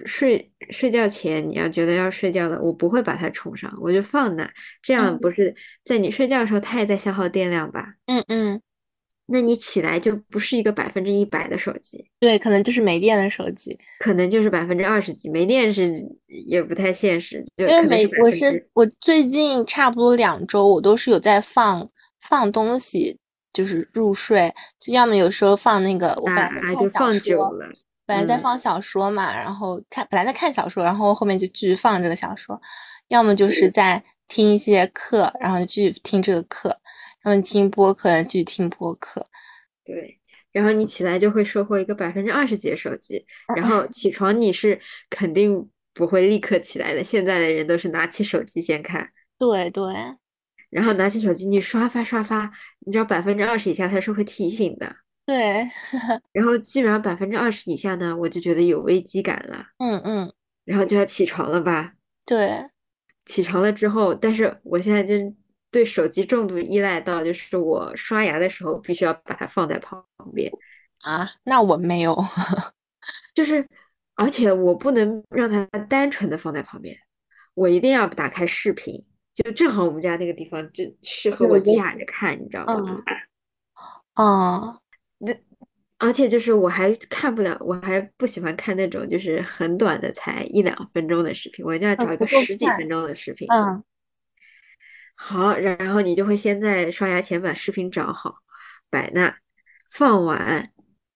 [0.06, 4.49] 睡睡觉前你要觉得要睡觉了，我不会把它充上，我就放那，
[4.82, 7.95] 这样不是在你睡觉的时候它也在消耗电量吧？
[8.06, 8.61] 嗯嗯。
[9.30, 17.44] 那你起来就不是一个百分之一百的手机，对，可能就是没电的手机，可能就是百分之二十几，没电是也不太现实。
[17.57, 21.90] 因为每我是我最近差不多两周，我都是有在放
[22.22, 23.19] 放东西，
[23.52, 24.49] 就是入睡，
[24.80, 27.53] 就要么有时候放那个，我本来看小说，
[28.08, 32.60] 本来在放小说嘛，然后看本来在看小说，然后后面就继续放这个小说，
[33.10, 36.76] 要么就是在听一些课，然后就继续听这个课。
[37.24, 39.28] 然后听播客，继续听播客，
[39.84, 40.18] 对。
[40.54, 43.26] 然后你起来就会收获一个百分之二十几的手机。
[43.54, 44.80] 然后起床你是
[45.10, 47.04] 肯定不会立刻起来的。
[47.04, 49.10] 现在的人都是拿起手机先看。
[49.38, 49.84] 对对。
[50.70, 52.50] 然后拿起手机，你刷发刷发，
[52.86, 54.96] 你知道百分之二十以下它是会提醒的。
[55.28, 55.64] 对。
[56.34, 59.68] 然后基本上百分之二十以下呢，我就觉得有危机感了。
[59.78, 60.34] 嗯嗯。
[60.66, 61.94] 然后就要起床了吧？
[62.26, 62.49] 对。
[63.26, 65.32] 起床了之后，但是我现在就是。
[65.70, 70.02] 对手机重度依赖到，就是我刷牙的时候必须要把它放在旁
[70.34, 70.49] 边
[71.04, 71.30] 啊。
[71.44, 72.16] 那我没有，
[73.36, 73.68] 就是，
[74.16, 76.98] 而且我不能让它单纯的放在旁边，
[77.54, 79.06] 我一定要打开视频。
[79.36, 83.04] 就正好我们家那个地方就适合我架着看，你知道吗？
[84.16, 84.80] 哦，
[85.19, 85.35] 那
[85.98, 93.48] 而且就是我还看不了，我还不喜欢看那种就是很短的，才一两分钟的视频，我一定要找一个十几分钟的视频。
[93.52, 93.84] 嗯。
[95.19, 98.35] 好，然后你就会先在刷牙前把视频找好，
[98.91, 99.35] 摆那，
[99.89, 100.72] 放完，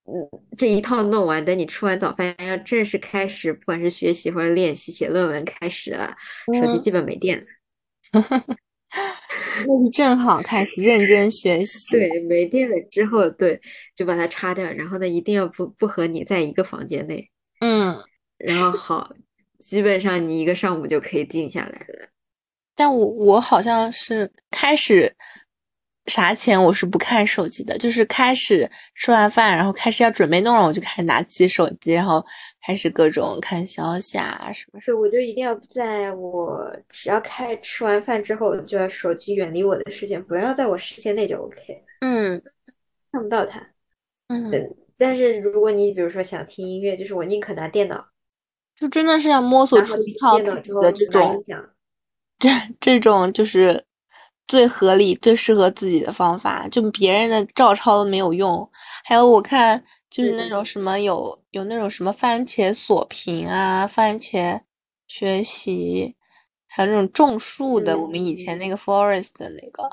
[0.05, 6.15] 嗯，这一套弄完，等你吃完早饭要正式开始，不管是学习或者练习写论文开始了，
[6.59, 7.45] 手机基本没电了，
[9.65, 11.97] 那 正好开始认真学习。
[11.97, 13.59] 对，没电了之后，对，
[13.95, 17.95] 就把它插掉，然后呢，一定要不不和你在一个房间内，嗯，
[18.37, 19.13] 然后好，
[19.59, 22.09] 基本上你一个上午就可以静下来了。
[22.75, 25.13] 但我我好像是开始
[26.07, 32.25] 啥前我是不看手机的，就是开始吃完饭，然后开始要准备弄了，我就开始拿起手机，然后
[32.65, 34.81] 开始各种看消息啊什么。
[34.81, 41.83] 是，我就一定要在我只要开吃完饭之后，就要手机远离我的视线，不要在我视线内就 OK。
[42.01, 42.41] 嗯，
[43.11, 43.59] 看不到它。
[44.27, 44.51] 嗯，
[44.97, 48.07] 但是如果你比如说想听音乐，就是我宁可拿电脑，
[48.75, 51.43] 就真的是要摸索出一套自己的这种。
[52.39, 52.49] 这
[52.81, 53.85] 这种就是
[54.51, 58.69] 最合理、最适合自己的方法，就别人的照抄都没有用。
[59.05, 64.59] 还有我看，就是那种什么有有那种什么番茄锁屏啊、番茄
[65.07, 66.17] 学习，
[66.67, 67.97] 还有那种种树的。
[67.97, 69.89] 我们以前那个 Forest 的那个，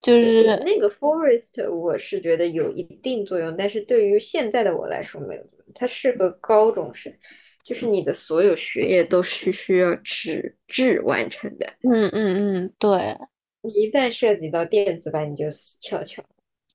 [0.00, 5.66] 就是那个 Forest，我是觉得有一定作用，但是对于现在的我来说没有作用。
[5.72, 7.14] 它适合高中生。
[7.64, 11.72] 就是你的所有学业都是需要纸质完成的。
[11.88, 12.98] 嗯嗯嗯，对。
[13.62, 16.22] 你一旦涉及到电子版，你就死翘翘。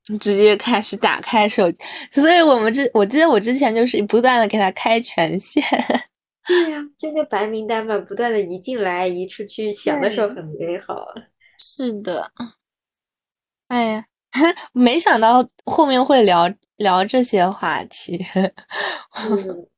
[0.09, 5.61] 你直接开始打开手机，所以我们之我记得我之前就是不断的给他开权限。
[6.47, 11.05] 对呀，这个白名单嘛，不断的移进来移出去，想的时候很美好。
[11.57, 12.31] 是的。
[13.67, 14.05] 哎呀，
[14.71, 18.23] 没想到后面会聊聊这些话题。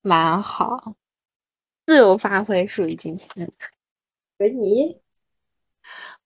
[0.00, 0.94] 蛮好，
[1.86, 3.52] 自由发挥属于今天的。
[4.38, 5.00] 可以，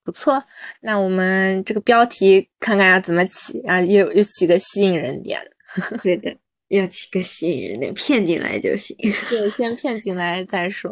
[0.05, 0.43] 不错。
[0.81, 3.81] 那我们这个标题看看要怎么起啊？
[3.81, 5.41] 有有几个吸引人点？
[6.03, 6.37] 对的，
[6.69, 8.97] 要起个吸引人点，骗进来就行。
[9.29, 10.91] 对，先骗进来再说。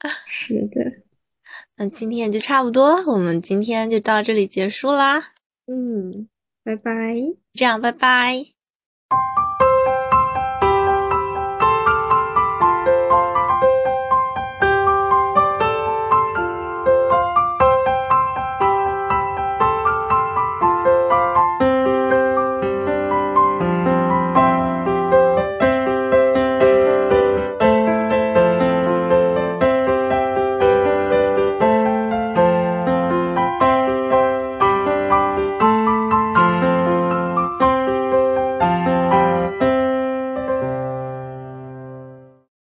[0.26, 1.02] 是的。
[1.76, 5.32] 那今天就差不多了，我们今天就到这里结束啦。
[5.66, 6.28] 嗯，
[6.64, 6.92] 拜拜。
[7.52, 8.44] 这样，拜拜。